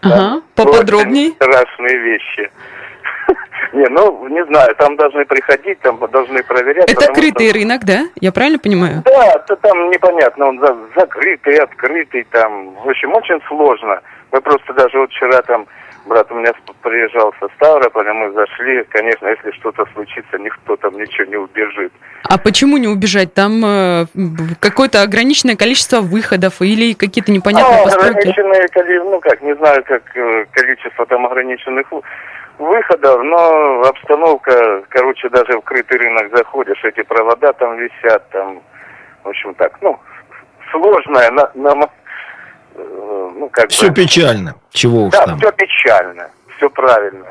Ага, 0.02 0.42
поподробнее. 0.54 1.32
Страшные 1.32 1.98
вещи. 1.98 2.50
Не, 3.72 3.86
ну, 3.90 4.26
не 4.28 4.42
знаю, 4.46 4.74
там 4.76 4.96
должны 4.96 5.26
приходить, 5.26 5.78
там 5.80 5.98
должны 6.10 6.42
проверять. 6.42 6.90
Это 6.90 7.12
крытый 7.12 7.48
что... 7.48 7.58
рынок, 7.58 7.84
да? 7.84 8.04
Я 8.18 8.32
правильно 8.32 8.58
понимаю? 8.58 9.02
Да, 9.04 9.32
это 9.34 9.56
там 9.56 9.90
непонятно, 9.90 10.46
он 10.46 10.58
за, 10.58 10.74
закрытый, 10.96 11.56
открытый, 11.56 12.24
там, 12.30 12.74
в 12.76 12.88
общем, 12.88 13.12
очень 13.12 13.40
сложно. 13.46 14.00
Мы 14.32 14.40
просто 14.40 14.72
даже 14.72 14.98
вот 14.98 15.10
вчера 15.10 15.42
там 15.42 15.66
брат 16.08 16.30
у 16.32 16.34
меня 16.34 16.52
приезжал 16.82 17.32
со 17.38 17.48
Ставрополя, 17.56 18.12
мы 18.12 18.32
зашли, 18.32 18.82
конечно, 18.88 19.28
если 19.28 19.50
что-то 19.52 19.86
случится, 19.94 20.38
никто 20.38 20.76
там 20.76 20.98
ничего 20.98 21.26
не 21.26 21.36
убежит. 21.36 21.92
А 22.24 22.38
почему 22.38 22.76
не 22.78 22.88
убежать? 22.88 23.34
Там 23.34 23.64
э, 23.64 24.06
какое-то 24.60 25.02
ограниченное 25.02 25.56
количество 25.56 26.00
выходов 26.00 26.60
или 26.60 26.94
какие-то 26.94 27.30
непонятные 27.30 27.80
а, 27.80 27.84
постройки? 27.84 28.28
Ограниченное, 28.28 29.04
ну 29.04 29.20
как, 29.20 29.40
не 29.42 29.54
знаю, 29.54 29.84
как 29.84 30.02
э, 30.16 30.46
количество 30.52 31.06
там 31.06 31.26
ограниченных 31.26 31.86
выходов, 32.58 33.22
но 33.22 33.82
обстановка, 33.82 34.82
короче, 34.88 35.28
даже 35.28 35.58
в 35.58 35.62
крытый 35.62 35.98
рынок 35.98 36.36
заходишь, 36.36 36.82
эти 36.84 37.02
провода 37.02 37.52
там 37.52 37.76
висят, 37.78 38.28
там, 38.30 38.60
в 39.22 39.28
общем 39.28 39.54
так, 39.54 39.78
ну, 39.80 39.98
сложная, 40.70 41.30
на, 41.30 41.50
на, 41.54 41.74
ну, 42.78 43.48
как 43.52 43.70
Все 43.70 43.88
бы... 43.88 43.94
печально. 43.94 44.54
Чего 44.72 45.04
уж 45.06 45.12
Да, 45.12 45.26
там. 45.26 45.38
все 45.38 45.52
печально, 45.52 46.28
все 46.56 46.70
правильно. 46.70 47.26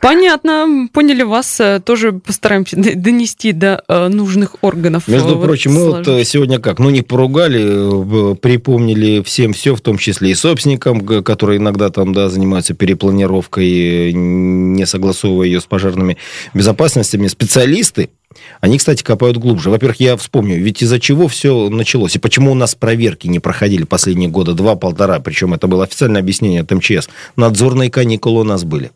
Понятно, 0.00 0.88
поняли 0.92 1.22
вас. 1.24 1.58
э, 1.60 1.80
Тоже 1.80 2.12
постараемся 2.12 2.76
донести 2.76 3.50
до 3.52 3.82
э, 3.88 4.08
нужных 4.08 4.56
органов. 4.62 5.08
Между 5.08 5.30
э, 5.30 5.34
вот 5.34 5.44
прочим, 5.46 5.72
мы 5.74 5.90
вот 5.90 6.06
сегодня 6.26 6.60
как, 6.60 6.78
ну 6.78 6.90
не 6.90 7.02
поругали, 7.02 8.36
припомнили 8.36 9.22
всем 9.22 9.52
все, 9.52 9.74
в 9.74 9.80
том 9.80 9.98
числе 9.98 10.30
и 10.30 10.34
собственникам, 10.34 11.04
которые 11.24 11.58
иногда 11.58 11.90
там, 11.90 12.12
да, 12.12 12.28
занимаются 12.28 12.74
перепланировкой, 12.74 14.12
не 14.12 14.86
согласовывая 14.86 15.46
ее 15.46 15.60
с 15.60 15.64
пожарными 15.66 16.16
безопасностями. 16.54 17.26
Специалисты, 17.26 18.10
они, 18.60 18.78
кстати, 18.78 19.02
копают 19.02 19.36
глубже. 19.36 19.70
Во-первых, 19.70 20.00
я 20.00 20.16
вспомню, 20.16 20.58
ведь 20.58 20.82
из-за 20.82 21.00
чего 21.00 21.28
все 21.28 21.68
началось, 21.68 22.16
и 22.16 22.18
почему 22.18 22.52
у 22.52 22.54
нас 22.54 22.74
проверки 22.74 23.26
не 23.26 23.40
проходили 23.40 23.84
последние 23.84 24.28
года, 24.28 24.54
два-полтора, 24.54 25.20
причем 25.20 25.54
это 25.54 25.66
было 25.66 25.84
официальное 25.84 26.20
объяснение 26.20 26.62
от 26.62 26.70
МЧС. 26.70 27.08
Надзорные 27.36 27.90
каникулы 27.90 28.40
у 28.40 28.44
нас 28.44 28.64
были. 28.64 28.90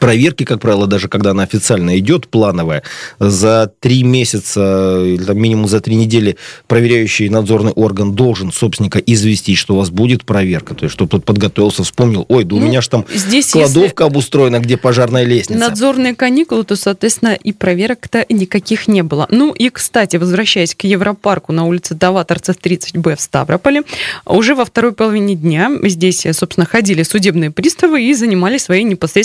Проверки, 0.00 0.44
как 0.44 0.60
правило, 0.60 0.86
даже 0.86 1.08
когда 1.08 1.30
она 1.30 1.42
официально 1.42 1.98
идет, 1.98 2.28
плановая, 2.28 2.82
за 3.18 3.70
три 3.80 4.02
месяца 4.02 5.02
или 5.04 5.22
там, 5.22 5.38
минимум 5.38 5.68
за 5.68 5.80
три 5.80 5.94
недели 5.94 6.36
проверяющий 6.66 7.28
надзорный 7.28 7.72
орган 7.72 8.12
должен 8.14 8.52
собственника 8.52 8.98
известить, 8.98 9.58
что 9.58 9.74
у 9.74 9.78
вас 9.78 9.90
будет 9.90 10.24
проверка. 10.24 10.74
То 10.74 10.84
есть, 10.84 10.94
чтобы 10.94 11.10
тот 11.10 11.24
подготовился, 11.24 11.82
вспомнил, 11.84 12.24
ой, 12.28 12.44
да 12.44 12.56
у 12.56 12.58
Ну, 12.58 12.66
меня 12.66 12.80
же 12.80 12.88
там 12.88 13.04
Здесь, 13.12 13.50
кладовка 13.50 14.04
обустроена, 14.04 14.60
где 14.60 14.76
пожарная 14.76 15.22
если 15.22 15.34
лестница. 15.34 15.60
надзорные 15.60 16.14
каникулы, 16.14 16.64
то, 16.64 16.76
соответственно, 16.76 17.34
и 17.34 17.52
проверок-то 17.52 18.24
никаких 18.28 18.88
не 18.88 19.02
было. 19.02 19.26
Ну 19.30 19.52
и, 19.52 19.68
кстати, 19.70 20.16
возвращаясь 20.16 20.74
к 20.74 20.84
Европарку 20.84 21.52
на 21.52 21.64
улице 21.66 21.94
Даваторцев 21.94 22.56
30Б 22.62 23.16
в 23.16 23.20
Ставрополе, 23.20 23.82
уже 24.26 24.54
во 24.54 24.64
второй 24.64 24.92
половине 24.92 25.34
дня 25.34 25.70
здесь, 25.82 26.26
собственно, 26.32 26.66
ходили 26.66 27.02
судебные 27.02 27.50
приставы 27.50 28.02
и 28.02 28.14
занимались 28.14 28.62
своей 28.64 28.84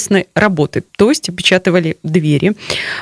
непосредственной 0.10 0.28
работой, 0.34 0.84
то 0.98 1.10
есть 1.10 1.30
опечатывали 1.30 1.98
двери. 2.04 2.54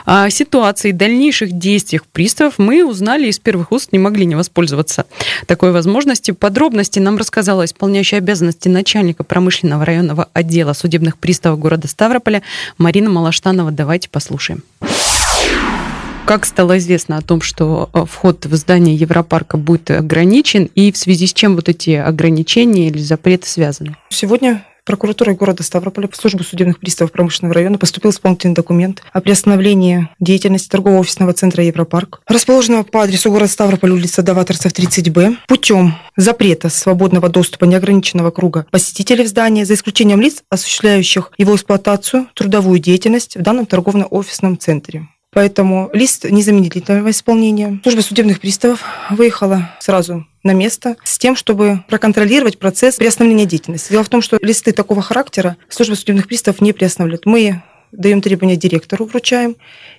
О 0.05 0.29
ситуации 0.29 0.89
и 0.89 0.93
дальнейших 0.93 1.51
действиях 1.51 2.05
приставов 2.05 2.55
мы 2.57 2.85
узнали 2.85 3.27
из 3.27 3.39
первых 3.39 3.71
уст, 3.71 3.91
не 3.91 3.99
могли 3.99 4.25
не 4.25 4.35
воспользоваться 4.35 5.05
такой 5.45 5.71
возможностью. 5.71 6.35
Подробности 6.35 6.99
нам 6.99 7.17
рассказала 7.17 7.65
исполняющая 7.65 8.19
обязанности 8.19 8.67
начальника 8.67 9.23
промышленного 9.23 9.85
районного 9.85 10.27
отдела 10.33 10.73
судебных 10.73 11.17
приставов 11.17 11.59
города 11.59 11.87
Ставрополя 11.87 12.41
Марина 12.77 13.09
Малаштанова. 13.09 13.71
Давайте 13.71 14.09
послушаем. 14.09 14.63
Как 16.25 16.45
стало 16.45 16.77
известно 16.77 17.17
о 17.17 17.21
том, 17.21 17.39
что 17.39 17.89
э, 17.93 18.03
вход 18.05 18.45
в 18.45 18.55
здание 18.57 18.93
Европарка 18.93 19.55
будет 19.55 19.89
ограничен, 19.91 20.69
и 20.75 20.91
в 20.91 20.97
связи 20.97 21.25
с 21.25 21.33
чем 21.33 21.55
вот 21.55 21.69
эти 21.69 21.91
ограничения 21.91 22.87
или 22.87 22.97
запреты 22.97 23.47
связаны? 23.47 23.95
Сегодня 24.09 24.65
прокуратурой 24.87 25.35
города 25.35 25.61
Ставрополя 25.63 26.07
в 26.07 26.15
службу 26.15 26.43
судебных 26.43 26.79
приставов 26.79 27.11
промышленного 27.11 27.53
района 27.53 27.77
поступил 27.77 28.11
исполнительный 28.11 28.55
документ 28.55 29.03
о 29.11 29.19
приостановлении 29.19 30.09
деятельности 30.19 30.69
торгового 30.69 31.01
офисного 31.01 31.33
центра 31.33 31.63
Европарк, 31.63 32.21
расположенного 32.25 32.83
по 32.83 33.03
адресу 33.03 33.29
города 33.29 33.51
Ставрополь, 33.51 33.91
улица 33.91 34.23
Даваторцев, 34.23 34.71
30Б, 34.71 35.35
путем 35.47 35.95
запрета 36.15 36.69
свободного 36.69 37.27
доступа 37.27 37.65
неограниченного 37.65 38.31
круга 38.31 38.65
посетителей 38.71 39.25
в 39.25 39.27
здание, 39.27 39.65
за 39.65 39.73
исключением 39.73 40.21
лиц, 40.21 40.41
осуществляющих 40.49 41.31
его 41.37 41.55
эксплуатацию, 41.55 42.27
трудовую 42.33 42.79
деятельность 42.79 43.35
в 43.35 43.41
данном 43.41 43.65
торговно-офисном 43.65 44.57
центре. 44.57 45.09
Поэтому 45.37 45.91
лист 45.93 46.23
незамедлительного 46.23 47.11
исполнения. 47.11 47.79
Служба 47.83 48.01
судебных 48.01 48.39
приставов 48.39 48.83
выехала 49.11 49.69
сразу 49.79 50.25
на 50.41 50.55
место 50.55 50.95
с 51.03 51.19
тем, 51.19 51.35
чтобы 51.35 51.83
проконтролировать 51.87 52.57
процесс 52.57 52.95
приостановления 52.95 53.45
деятельности. 53.45 53.91
Дело 53.91 54.03
в 54.03 54.09
том, 54.09 54.23
что 54.23 54.39
листы 54.41 54.71
такого 54.71 55.03
характера 55.03 55.55
служба 55.69 55.93
судебных 55.93 56.25
приставов 56.25 56.59
не 56.59 56.73
приостанавливает. 56.73 57.27
Мы 57.27 57.61
даем 57.91 58.23
требования 58.23 58.55
директору, 58.55 59.05
вручаем, 59.05 59.57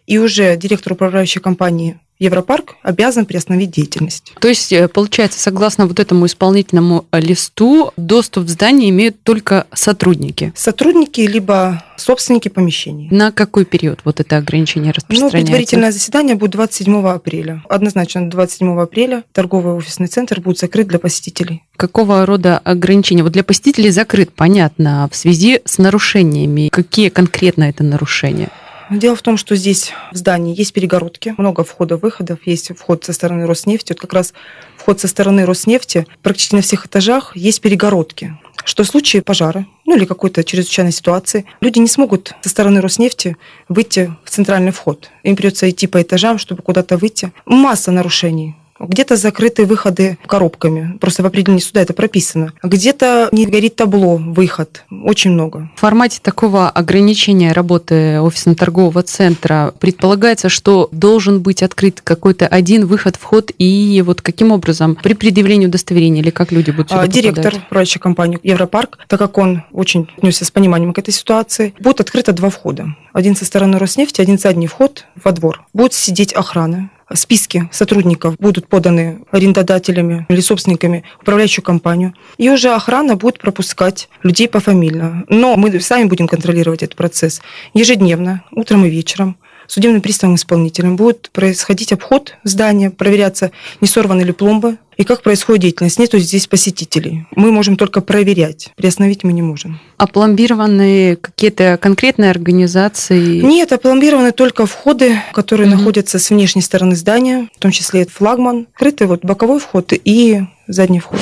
и 0.08 0.18
уже 0.18 0.56
директор 0.56 0.94
управляющей 0.94 1.40
компании 1.40 2.00
Европарк 2.18 2.74
обязан 2.82 3.26
приостановить 3.26 3.70
деятельность. 3.70 4.32
То 4.40 4.48
есть, 4.48 4.72
э, 4.72 4.88
получается, 4.88 5.38
согласно 5.38 5.86
вот 5.86 6.00
этому 6.00 6.26
исполнительному 6.26 7.06
э, 7.12 7.20
листу, 7.20 7.92
доступ 7.96 8.44
в 8.44 8.48
здание 8.48 8.90
имеют 8.90 9.22
только 9.22 9.66
сотрудники. 9.72 10.52
Сотрудники 10.56 11.20
либо 11.20 11.84
собственники 11.96 12.48
помещений. 12.48 13.08
На 13.12 13.30
какой 13.30 13.64
период 13.64 14.00
вот 14.04 14.18
это 14.18 14.36
ограничение 14.36 14.88
Ну, 14.88 14.94
распространяется? 14.96 15.36
предварительное 15.38 15.92
заседание 15.92 16.34
будет 16.34 16.52
27 16.52 17.06
апреля. 17.06 17.62
Однозначно 17.68 18.28
27 18.28 18.80
апреля 18.80 19.22
торговый 19.32 19.74
офисный 19.74 20.08
центр 20.08 20.40
будет 20.40 20.58
закрыт 20.58 20.88
для 20.88 20.98
посетителей. 20.98 21.62
Какого 21.76 22.26
рода 22.26 22.58
ограничения? 22.58 23.22
Вот 23.22 23.32
для 23.32 23.44
посетителей 23.44 23.90
закрыт, 23.90 24.32
понятно, 24.34 25.04
а 25.04 25.08
в 25.08 25.14
связи 25.14 25.60
с 25.64 25.78
нарушениями. 25.78 26.68
Какие 26.72 27.10
конкретно 27.10 27.64
это 27.64 27.84
нарушения? 27.84 28.48
Дело 28.90 29.16
в 29.16 29.22
том, 29.22 29.36
что 29.36 29.54
здесь 29.54 29.92
в 30.12 30.16
здании 30.16 30.56
есть 30.56 30.72
перегородки, 30.72 31.34
много 31.36 31.62
входов-выходов, 31.64 32.38
есть 32.46 32.76
вход 32.76 33.04
со 33.04 33.12
стороны 33.12 33.46
Роснефти. 33.46 33.92
Вот 33.92 34.00
как 34.00 34.14
раз 34.14 34.32
вход 34.76 35.00
со 35.00 35.08
стороны 35.08 35.44
Роснефти 35.44 36.06
практически 36.22 36.54
на 36.54 36.62
всех 36.62 36.86
этажах 36.86 37.36
есть 37.36 37.60
перегородки 37.60 38.38
что 38.68 38.82
в 38.82 38.86
случае 38.86 39.22
пожара, 39.22 39.66
ну 39.86 39.96
или 39.96 40.04
какой-то 40.04 40.44
чрезвычайной 40.44 40.92
ситуации, 40.92 41.46
люди 41.62 41.78
не 41.78 41.88
смогут 41.88 42.34
со 42.42 42.50
стороны 42.50 42.82
Роснефти 42.82 43.38
выйти 43.70 44.14
в 44.24 44.30
центральный 44.30 44.72
вход. 44.72 45.10
Им 45.22 45.36
придется 45.36 45.70
идти 45.70 45.86
по 45.86 46.02
этажам, 46.02 46.38
чтобы 46.38 46.62
куда-то 46.62 46.98
выйти. 46.98 47.32
Масса 47.46 47.92
нарушений. 47.92 48.56
Где-то 48.80 49.16
закрыты 49.16 49.64
выходы 49.64 50.18
коробками. 50.26 50.96
Просто 51.00 51.22
в 51.22 51.26
определении 51.26 51.60
суда 51.60 51.82
это 51.82 51.92
прописано. 51.92 52.52
Где-то 52.62 53.28
не 53.32 53.46
горит 53.46 53.76
табло, 53.76 54.16
выход. 54.16 54.84
Очень 54.90 55.32
много. 55.32 55.70
В 55.76 55.80
формате 55.80 56.20
такого 56.22 56.68
ограничения 56.70 57.52
работы 57.52 58.20
офисно-торгового 58.20 59.02
центра 59.02 59.74
предполагается, 59.78 60.48
что 60.48 60.88
должен 60.92 61.40
быть 61.40 61.62
открыт 61.62 62.00
какой-то 62.02 62.46
один 62.46 62.86
выход, 62.86 63.16
вход, 63.16 63.50
и 63.58 64.02
вот 64.06 64.22
каким 64.22 64.52
образом 64.52 64.96
при 64.96 65.14
предъявлении 65.14 65.66
удостоверения 65.66 66.22
или 66.22 66.30
как 66.30 66.52
люди 66.52 66.70
будут 66.70 66.90
сюда 66.90 67.02
А, 67.02 67.08
Директор 67.08 67.54
попадать? 67.68 67.98
компании 67.98 68.38
Европарк, 68.42 68.98
так 69.08 69.18
как 69.18 69.38
он 69.38 69.64
очень 69.72 70.08
отнесся 70.16 70.44
с 70.44 70.50
пониманием 70.50 70.92
к 70.92 70.98
этой 70.98 71.12
ситуации, 71.12 71.74
будет 71.80 72.00
открыто 72.00 72.32
два 72.32 72.50
входа. 72.50 72.94
Один 73.12 73.34
со 73.34 73.44
стороны 73.44 73.78
Роснефти, 73.78 74.20
один 74.20 74.38
задний 74.38 74.66
вход 74.66 75.06
во 75.22 75.32
двор. 75.32 75.64
Будет 75.72 75.94
сидеть 75.94 76.32
охрана. 76.32 76.90
Списки 77.14 77.68
сотрудников 77.72 78.36
будут 78.38 78.68
поданы 78.68 79.20
арендодателями 79.30 80.26
или 80.28 80.40
собственниками 80.40 81.04
управляющую 81.20 81.64
компанию. 81.64 82.14
И 82.36 82.50
уже 82.50 82.74
охрана 82.74 83.16
будет 83.16 83.38
пропускать 83.38 84.08
людей 84.22 84.48
пофамильно. 84.48 85.24
Но 85.28 85.56
мы 85.56 85.80
сами 85.80 86.04
будем 86.04 86.28
контролировать 86.28 86.82
этот 86.82 86.96
процесс 86.96 87.40
ежедневно, 87.72 88.42
утром 88.52 88.84
и 88.84 88.90
вечером 88.90 89.36
судебным 89.68 90.00
приставом 90.00 90.34
исполнителем 90.34 90.96
будет 90.96 91.30
происходить 91.32 91.92
обход 91.92 92.34
здания, 92.42 92.90
проверяться, 92.90 93.52
не 93.80 93.86
сорваны 93.86 94.22
ли 94.22 94.32
пломбы 94.32 94.78
и 94.96 95.04
как 95.04 95.22
происходит 95.22 95.62
деятельность. 95.62 96.00
Нету 96.00 96.18
здесь 96.18 96.48
посетителей. 96.48 97.26
Мы 97.36 97.52
можем 97.52 97.76
только 97.76 98.00
проверять. 98.00 98.72
Приостановить 98.74 99.22
мы 99.22 99.32
не 99.32 99.42
можем. 99.42 99.78
Опломбированы 99.98 101.14
какие-то 101.16 101.78
конкретные 101.80 102.30
организации? 102.30 103.40
Нет, 103.42 103.70
опломбированы 103.72 104.32
только 104.32 104.66
входы, 104.66 105.20
которые 105.32 105.68
Мгм. 105.68 105.76
находятся 105.78 106.18
с 106.18 106.30
внешней 106.30 106.62
стороны 106.62 106.96
здания, 106.96 107.48
в 107.54 107.60
том 107.60 107.70
числе 107.70 108.06
флагман, 108.06 108.66
открытый 108.74 109.06
вот 109.06 109.24
боковой 109.24 109.60
вход 109.60 109.92
и 109.92 110.40
задний 110.66 110.98
вход. 110.98 111.20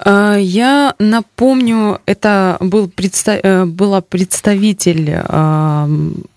А, 0.00 0.36
Я 0.36 0.94
напомню, 0.98 2.00
это 2.06 2.56
был 2.60 2.88
представ- 2.88 3.40
э, 3.42 3.64
была 3.64 4.00
представитель 4.00 5.06
Промышленного 5.06 6.28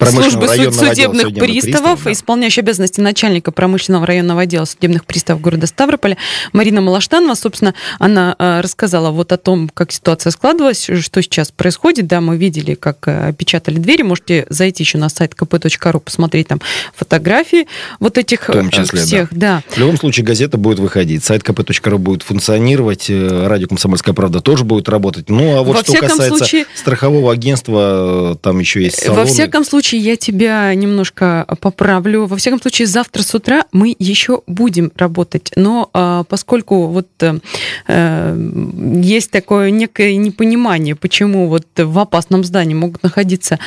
службы 0.00 0.48
суд- 0.48 0.56
районного 0.56 0.90
отдела 0.90 1.12
судебных 1.14 1.38
приставов, 1.62 2.04
да. 2.04 2.12
исполняющий 2.12 2.60
обязанности 2.60 3.00
начальника 3.00 3.52
промышленного 3.52 4.06
районного 4.06 4.42
отдела 4.42 4.64
судебных 4.64 5.04
приставов 5.04 5.40
города 5.42 5.66
Ставрополя 5.66 6.16
Марина 6.52 6.80
Малаштанова. 6.80 7.34
Собственно, 7.34 7.74
она 7.98 8.34
э, 8.38 8.60
рассказала 8.60 9.10
вот 9.10 9.32
о 9.32 9.36
том, 9.36 9.68
как 9.72 9.92
ситуация 9.92 10.30
складывалась, 10.30 10.84
что 11.00 11.22
сейчас 11.22 11.50
происходит. 11.50 12.06
Да, 12.06 12.20
мы 12.20 12.36
видели, 12.36 12.74
как 12.74 13.08
э, 13.08 13.28
опечатали 13.28 13.76
двери. 13.78 14.02
Можете 14.02 14.46
зайти 14.48 14.82
еще 14.82 14.98
на 14.98 15.08
сайт 15.08 15.34
kp.ru, 15.34 16.00
посмотреть 16.00 16.48
там 16.48 16.60
фотографии 16.94 17.66
вот 18.00 18.18
этих 18.18 18.48
В 18.48 18.52
том 18.52 18.68
э, 18.68 18.70
числе, 18.70 19.00
всех. 19.00 19.28
Да. 19.32 19.62
В 19.68 19.78
любом 19.78 19.96
случае, 19.98 20.24
газета 20.24 20.56
будет 20.58 20.78
выходить, 20.78 21.24
сайт 21.24 21.42
kp.ru 21.42 21.98
будет 21.98 22.22
функционировать, 22.22 23.06
э, 23.08 23.46
радио 23.46 23.68
«Комсомольская 23.68 24.14
правда» 24.14 24.40
тоже 24.40 24.64
будет 24.64 24.88
работать. 24.88 25.28
Ну, 25.28 25.56
а 25.58 25.62
вот 25.62 25.76
Во 25.76 25.82
что 25.82 25.92
касается 25.94 26.36
случае- 26.36 26.66
страхового 26.74 27.32
агентства, 27.32 28.32
э, 28.32 28.36
там 28.42 28.58
еще 28.58 28.82
есть 28.82 29.00
салоны. 29.02 29.22
Во 29.22 29.26
всяком 29.26 29.64
случае, 29.66 30.00
я 30.00 30.16
тебя 30.16 30.74
немножко 30.74 31.46
поправлю. 31.60 32.26
Во 32.26 32.36
всяком 32.36 32.60
случае, 32.60 32.86
завтра 32.86 33.22
с 33.22 33.34
утра 33.34 33.64
мы 33.72 33.94
еще 33.98 34.42
будем 34.46 34.92
работать. 34.96 35.52
Но 35.56 35.90
а, 35.92 36.24
поскольку 36.24 36.86
вот 36.86 37.08
э, 37.20 37.38
есть 39.02 39.30
такое 39.30 39.70
некое 39.70 40.16
непонимание, 40.16 40.94
почему 40.94 41.48
вот 41.48 41.66
в 41.76 41.98
опасном 41.98 42.44
здании 42.44 42.74
могут 42.74 43.02
находиться 43.02 43.58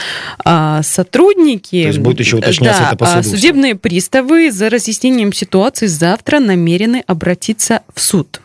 а, 0.43 0.81
сотрудники. 0.83 1.81
То 1.83 1.87
есть 1.87 1.99
будет 1.99 2.19
еще 2.19 2.37
уточняться 2.37 2.81
да, 2.81 2.87
это 2.89 2.97
по 2.97 3.05
а 3.05 3.23
суду 3.23 3.35
Судебные 3.35 3.75
приставы 3.75 4.51
за 4.51 4.69
разъяснением 4.69 5.33
ситуации 5.33 5.87
завтра 5.87 6.39
намерены 6.39 7.03
обратиться 7.07 7.81
в 7.93 8.01
суд. 8.01 8.41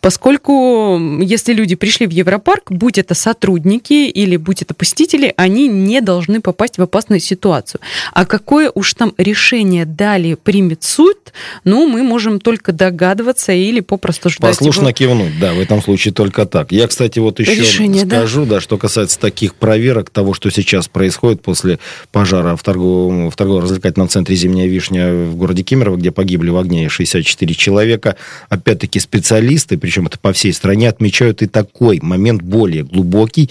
Поскольку 0.00 0.98
если 1.20 1.52
люди 1.52 1.74
пришли 1.74 2.06
в 2.06 2.10
Европарк, 2.10 2.70
будь 2.70 2.98
это 2.98 3.14
сотрудники 3.14 4.08
или 4.08 4.36
будь 4.36 4.62
это 4.62 4.74
посетители, 4.74 5.34
они 5.36 5.68
не 5.68 6.00
должны 6.00 6.40
попасть 6.40 6.78
в 6.78 6.82
опасную 6.82 7.20
ситуацию. 7.20 7.80
А 8.12 8.24
какое 8.24 8.70
уж 8.74 8.94
там 8.94 9.12
решение 9.18 9.84
далее 9.84 10.36
примет 10.36 10.84
суд, 10.84 11.16
ну, 11.64 11.86
мы 11.88 12.02
можем 12.02 12.40
только 12.40 12.72
догадываться 12.72 13.52
или 13.52 13.80
попросту 13.80 14.30
ждать 14.30 14.56
Послушно 14.56 14.88
его... 14.88 14.92
кивнуть, 14.92 15.38
да, 15.40 15.52
в 15.52 15.60
этом 15.60 15.82
случае 15.82 16.14
только 16.14 16.46
так. 16.46 16.72
Я, 16.72 16.86
кстати, 16.86 17.18
вот 17.18 17.40
еще 17.40 17.54
Решение, 17.56 18.06
скажу, 18.06 18.44
да? 18.44 18.56
да, 18.56 18.60
что 18.60 18.78
касается 18.78 19.18
таких 19.18 19.54
проверок, 19.54 20.10
того, 20.10 20.34
что 20.34 20.50
сейчас 20.50 20.88
происходит 20.88 21.42
после 21.42 21.78
пожара 22.12 22.56
в, 22.56 22.62
торговом, 22.62 23.30
в 23.30 23.36
торгово-развлекательном 23.36 24.08
центре 24.08 24.36
«Зимняя 24.36 24.68
вишня» 24.68 25.12
в 25.12 25.36
городе 25.36 25.62
Кемерово, 25.62 25.96
где 25.96 26.12
погибли 26.12 26.50
в 26.50 26.56
огне 26.56 26.88
64 26.88 27.54
человека. 27.54 28.16
Опять-таки 28.48 29.00
специалисты, 29.00 29.76
причем 29.88 30.06
это 30.06 30.18
по 30.18 30.34
всей 30.34 30.52
стране, 30.52 30.86
отмечают 30.86 31.40
и 31.40 31.46
такой 31.46 31.98
момент 32.02 32.42
более 32.42 32.84
глубокий, 32.84 33.48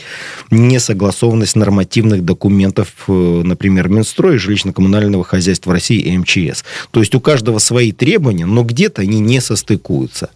несогласованность 0.51 1.55
нормативных 1.55 2.23
документов, 2.23 2.89
э, 3.07 3.41
например, 3.43 3.89
Минстроя, 3.89 4.37
жилищно-коммунального 4.37 5.23
хозяйства 5.23 5.73
России 5.73 5.99
и 5.99 6.15
МЧС. 6.15 6.63
То 6.91 6.99
есть 6.99 7.15
у 7.15 7.19
каждого 7.19 7.57
свои 7.57 7.91
требования, 7.91 8.45
но 8.45 8.63
где-то 8.63 9.01
они 9.01 9.19
не 9.19 9.41
состыкуются. 9.41 10.29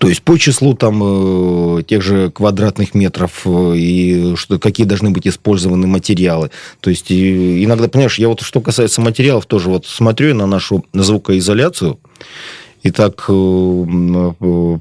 То 0.00 0.08
есть 0.08 0.22
по 0.22 0.38
числу 0.38 0.72
там 0.72 1.02
э, 1.02 1.82
тех 1.82 2.00
же 2.00 2.30
квадратных 2.30 2.94
метров 2.94 3.42
э, 3.44 3.74
и 3.76 4.36
что, 4.36 4.58
какие 4.58 4.86
должны 4.86 5.10
быть 5.10 5.26
использованы 5.26 5.86
материалы. 5.86 6.50
То 6.80 6.88
есть 6.88 7.10
и, 7.10 7.62
иногда, 7.62 7.88
понимаешь, 7.88 8.18
я 8.18 8.28
вот 8.28 8.40
что 8.40 8.62
касается 8.62 9.02
материалов, 9.02 9.44
тоже 9.44 9.68
вот 9.68 9.84
смотрю 9.84 10.34
на 10.34 10.46
нашу 10.46 10.86
звукоизоляцию, 10.94 11.98
и 12.84 12.90
так 12.90 13.24
э, 13.28 13.32
э, 13.32 14.78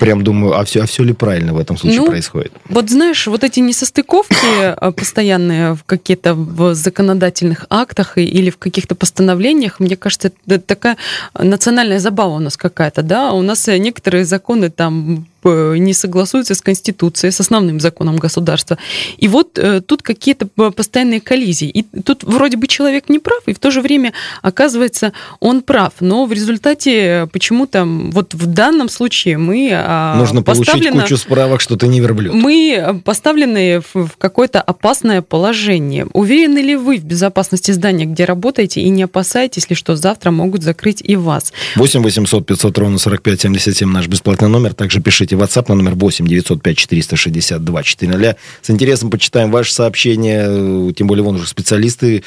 прям 0.00 0.24
думаю, 0.24 0.58
а 0.58 0.64
все, 0.64 0.82
а 0.82 0.86
все 0.86 1.04
ли 1.04 1.12
правильно 1.12 1.54
в 1.54 1.58
этом 1.58 1.76
случае 1.76 2.00
ну, 2.00 2.06
происходит? 2.06 2.52
Вот 2.68 2.90
знаешь, 2.90 3.28
вот 3.28 3.44
эти 3.44 3.60
несостыковки 3.60 4.34
э, 4.60 4.90
постоянные 4.90 5.74
в 5.74 5.84
какие-то 5.84 6.34
в 6.34 6.74
законодательных 6.74 7.66
актах 7.70 8.18
или 8.18 8.50
в 8.50 8.58
каких-то 8.58 8.96
постановлениях, 8.96 9.78
мне 9.78 9.96
кажется, 9.96 10.32
это 10.48 10.66
такая 10.66 10.96
национальная 11.38 12.00
забава 12.00 12.34
у 12.34 12.40
нас 12.40 12.56
какая-то, 12.56 13.02
да? 13.02 13.32
У 13.32 13.42
нас 13.42 13.68
некоторые 13.68 14.24
законы 14.24 14.70
там 14.70 15.26
не 15.44 15.92
согласуются 15.94 16.54
с 16.54 16.60
Конституцией, 16.60 17.30
с 17.30 17.40
основным 17.40 17.80
законом 17.80 18.16
государства. 18.16 18.78
И 19.18 19.28
вот 19.28 19.58
э, 19.58 19.80
тут 19.80 20.02
какие-то 20.02 20.46
постоянные 20.46 21.20
коллизии. 21.20 21.68
И 21.68 21.82
тут 22.02 22.24
вроде 22.24 22.56
бы 22.56 22.66
человек 22.66 23.08
не 23.08 23.18
прав, 23.18 23.42
и 23.46 23.54
в 23.54 23.58
то 23.58 23.70
же 23.70 23.80
время 23.80 24.12
оказывается 24.42 25.12
он 25.40 25.62
прав. 25.62 25.92
Но 26.00 26.26
в 26.26 26.32
результате 26.32 27.28
почему-то 27.32 27.84
вот 27.84 28.34
в 28.34 28.46
данном 28.46 28.88
случае 28.88 29.38
мы 29.38 29.70
а, 29.72 30.16
Нужно 30.16 30.42
получить 30.42 30.90
кучу 30.90 31.16
справок, 31.16 31.60
что 31.60 31.76
ты 31.76 31.88
не 31.88 32.00
верблюд. 32.00 32.34
Мы 32.34 33.00
поставлены 33.04 33.82
в 33.92 34.10
какое-то 34.18 34.60
опасное 34.60 35.22
положение. 35.22 36.06
Уверены 36.12 36.58
ли 36.58 36.76
вы 36.76 36.98
в 36.98 37.04
безопасности 37.04 37.72
здания, 37.72 38.06
где 38.06 38.24
работаете, 38.24 38.80
и 38.80 38.88
не 38.88 39.02
опасаетесь 39.02 39.68
ли, 39.70 39.76
что 39.76 39.96
завтра 39.96 40.30
могут 40.30 40.62
закрыть 40.62 41.02
и 41.02 41.16
вас? 41.16 41.52
8 41.76 42.02
800 42.02 42.46
500 42.46 42.78
ровно 42.78 42.98
45 42.98 43.40
77 43.40 43.88
наш 43.88 44.08
бесплатный 44.08 44.48
номер. 44.48 44.74
Также 44.74 45.00
пишите 45.00 45.33
пишите 45.34 45.60
WhatsApp 45.60 45.66
на 45.68 45.74
номер 45.74 45.94
8 45.94 46.26
905 46.26 46.76
462 46.76 47.82
400. 47.82 48.36
С 48.62 48.70
интересом 48.70 49.10
почитаем 49.10 49.50
ваши 49.50 49.72
сообщения, 49.72 50.92
тем 50.92 51.06
более 51.06 51.24
вон 51.24 51.36
уже 51.36 51.46
специалисты 51.46 52.24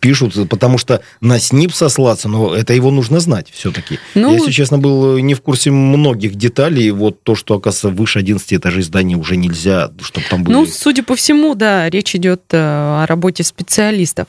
пишут, 0.00 0.48
потому 0.48 0.78
что 0.78 1.02
на 1.20 1.38
СНИП 1.38 1.72
сослаться, 1.72 2.28
но 2.28 2.54
это 2.54 2.72
его 2.72 2.90
нужно 2.90 3.20
знать 3.20 3.48
все-таки. 3.52 3.98
Ну, 4.14 4.30
Я, 4.30 4.38
если 4.38 4.50
честно, 4.50 4.78
был 4.78 5.18
не 5.18 5.34
в 5.34 5.40
курсе 5.40 5.70
многих 5.70 6.34
деталей. 6.34 6.90
Вот 6.90 7.22
то, 7.22 7.34
что, 7.34 7.54
оказывается, 7.54 7.88
выше 7.88 8.18
11 8.18 8.54
этажей 8.54 8.82
здания 8.82 9.16
уже 9.16 9.36
нельзя, 9.36 9.90
чтобы 10.00 10.26
там 10.28 10.44
были... 10.44 10.54
Ну, 10.54 10.66
судя 10.66 11.02
по 11.02 11.16
всему, 11.16 11.54
да, 11.54 11.90
речь 11.90 12.14
идет 12.14 12.42
э, 12.52 12.56
о 12.58 13.06
работе 13.06 13.42
специалистов. 13.42 14.26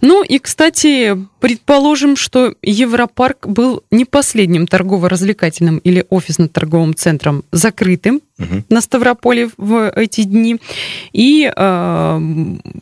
Ну 0.00 0.22
и, 0.22 0.38
кстати, 0.38 1.16
предположим, 1.44 2.16
что 2.16 2.54
Европарк 2.62 3.46
был 3.46 3.82
не 3.90 4.06
последним 4.06 4.66
торгово-развлекательным 4.66 5.76
или 5.76 6.06
офисно-торговым 6.08 6.94
центром 6.94 7.44
закрытым 7.52 8.22
угу. 8.38 8.64
на 8.70 8.80
Ставрополе 8.80 9.50
в 9.58 9.92
эти 9.94 10.22
дни. 10.22 10.56
И, 11.12 11.52
э, 11.54 12.20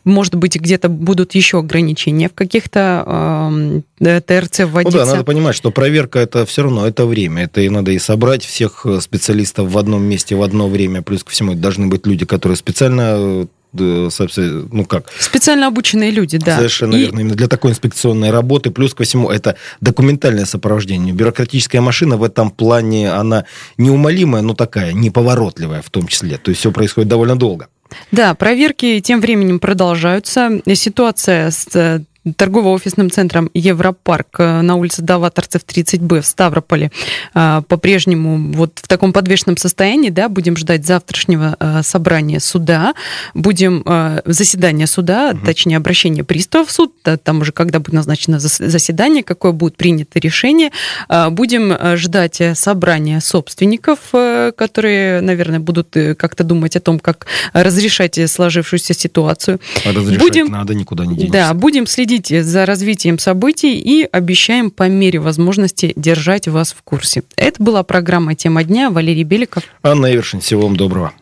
может 0.05 0.35
быть, 0.35 0.55
где-то 0.55 0.87
будут 0.87 1.35
еще 1.35 1.59
ограничения 1.59 2.29
в 2.29 2.33
каких-то 2.33 3.83
э, 3.99 4.21
ТРЦ 4.21 4.59
вводиться. 4.59 4.97
Ну 4.97 5.05
да, 5.05 5.11
надо 5.11 5.25
понимать, 5.25 5.57
что 5.57 5.69
проверка 5.71 6.19
это 6.19 6.45
все 6.45 6.63
равно 6.63 6.87
это 6.87 7.05
время. 7.05 7.43
Это 7.43 7.59
и 7.59 7.67
надо 7.67 7.91
и 7.91 7.99
собрать 7.99 8.45
всех 8.45 8.85
специалистов 9.01 9.71
в 9.71 9.77
одном 9.77 10.03
месте 10.03 10.37
в 10.37 10.41
одно 10.41 10.69
время. 10.69 11.01
Плюс 11.01 11.25
ко 11.25 11.31
всему, 11.31 11.51
это 11.51 11.59
должны 11.59 11.87
быть 11.87 12.07
люди, 12.07 12.25
которые 12.25 12.55
специально 12.55 13.45
ну 13.73 14.85
как? 14.85 15.05
Специально 15.19 15.67
обученные 15.67 16.11
люди, 16.11 16.37
да. 16.37 16.57
Совершенно 16.57 16.95
и... 16.95 16.99
верно. 16.99 17.19
Именно 17.19 17.35
для 17.35 17.47
такой 17.47 17.71
инспекционной 17.71 18.31
работы. 18.31 18.71
Плюс 18.71 18.93
ко 18.93 19.03
всему, 19.03 19.29
это 19.29 19.55
документальное 19.81 20.45
сопровождение. 20.45 21.13
Бюрократическая 21.13 21.81
машина 21.81 22.17
в 22.17 22.23
этом 22.23 22.51
плане, 22.51 23.11
она 23.11 23.45
неумолимая, 23.77 24.41
но 24.41 24.53
такая, 24.53 24.93
неповоротливая 24.93 25.81
в 25.81 25.89
том 25.89 26.07
числе. 26.07 26.37
То 26.37 26.49
есть 26.49 26.59
все 26.59 26.71
происходит 26.71 27.09
довольно 27.09 27.35
долго. 27.35 27.67
Да, 28.11 28.33
проверки 28.33 28.99
тем 29.01 29.21
временем 29.21 29.59
продолжаются. 29.59 30.61
Ситуация 30.73 31.51
с 31.51 32.03
торгово-офисным 32.37 33.11
центром 33.11 33.49
Европарк 33.53 34.39
э, 34.39 34.61
на 34.61 34.75
улице 34.75 35.01
Даваторцев 35.01 35.61
30Б 35.65 36.21
в 36.21 36.25
Ставрополе 36.25 36.91
э, 37.33 37.61
по-прежнему 37.67 38.53
вот 38.53 38.79
в 38.81 38.87
таком 38.87 39.11
подвешенном 39.11 39.57
состоянии, 39.57 40.09
да, 40.09 40.29
будем 40.29 40.55
ждать 40.55 40.85
завтрашнего 40.85 41.57
э, 41.59 41.81
собрания 41.83 42.39
суда, 42.39 42.93
будем 43.33 43.83
заседания 44.25 44.87
суда, 44.87 45.31
угу. 45.33 45.45
точнее 45.45 45.77
обращение 45.77 46.23
приставов 46.23 46.69
в 46.69 46.71
суд, 46.71 46.93
там 47.23 47.41
уже 47.41 47.51
когда 47.51 47.79
будет 47.79 47.93
назначено 47.93 48.39
заседание, 48.39 49.23
какое 49.23 49.51
будет 49.51 49.75
принято 49.75 50.19
решение, 50.19 50.71
будем 51.31 51.97
ждать 51.97 52.41
собрания 52.53 53.19
собственников, 53.19 53.99
которые, 54.11 55.21
наверное, 55.21 55.59
будут 55.59 55.95
как-то 56.17 56.43
думать 56.43 56.75
о 56.75 56.79
том, 56.79 56.99
как 56.99 57.27
разрешать 57.53 58.19
сложившуюся 58.29 58.93
ситуацию. 58.93 59.59
А 59.85 59.91
разрешать 59.91 60.19
будем, 60.19 60.47
надо, 60.47 60.73
никуда 60.73 61.05
не 61.05 61.15
денешься. 61.15 61.33
Да, 61.33 61.53
будем 61.53 61.87
следить 61.87 62.12
следить 62.17 62.45
за 62.45 62.65
развитием 62.65 63.17
событий 63.19 63.79
и 63.79 64.07
обещаем 64.11 64.71
по 64.71 64.87
мере 64.87 65.19
возможности 65.19 65.93
держать 65.95 66.47
вас 66.47 66.73
в 66.73 66.81
курсе. 66.83 67.23
Это 67.35 67.61
была 67.61 67.83
программа 67.83 68.35
«Тема 68.35 68.63
дня». 68.63 68.89
Валерий 68.89 69.23
Беликов. 69.23 69.63
Анна 69.81 70.13
Эвершин. 70.13 70.39
Всего 70.39 70.63
вам 70.63 70.75
доброго. 70.75 71.13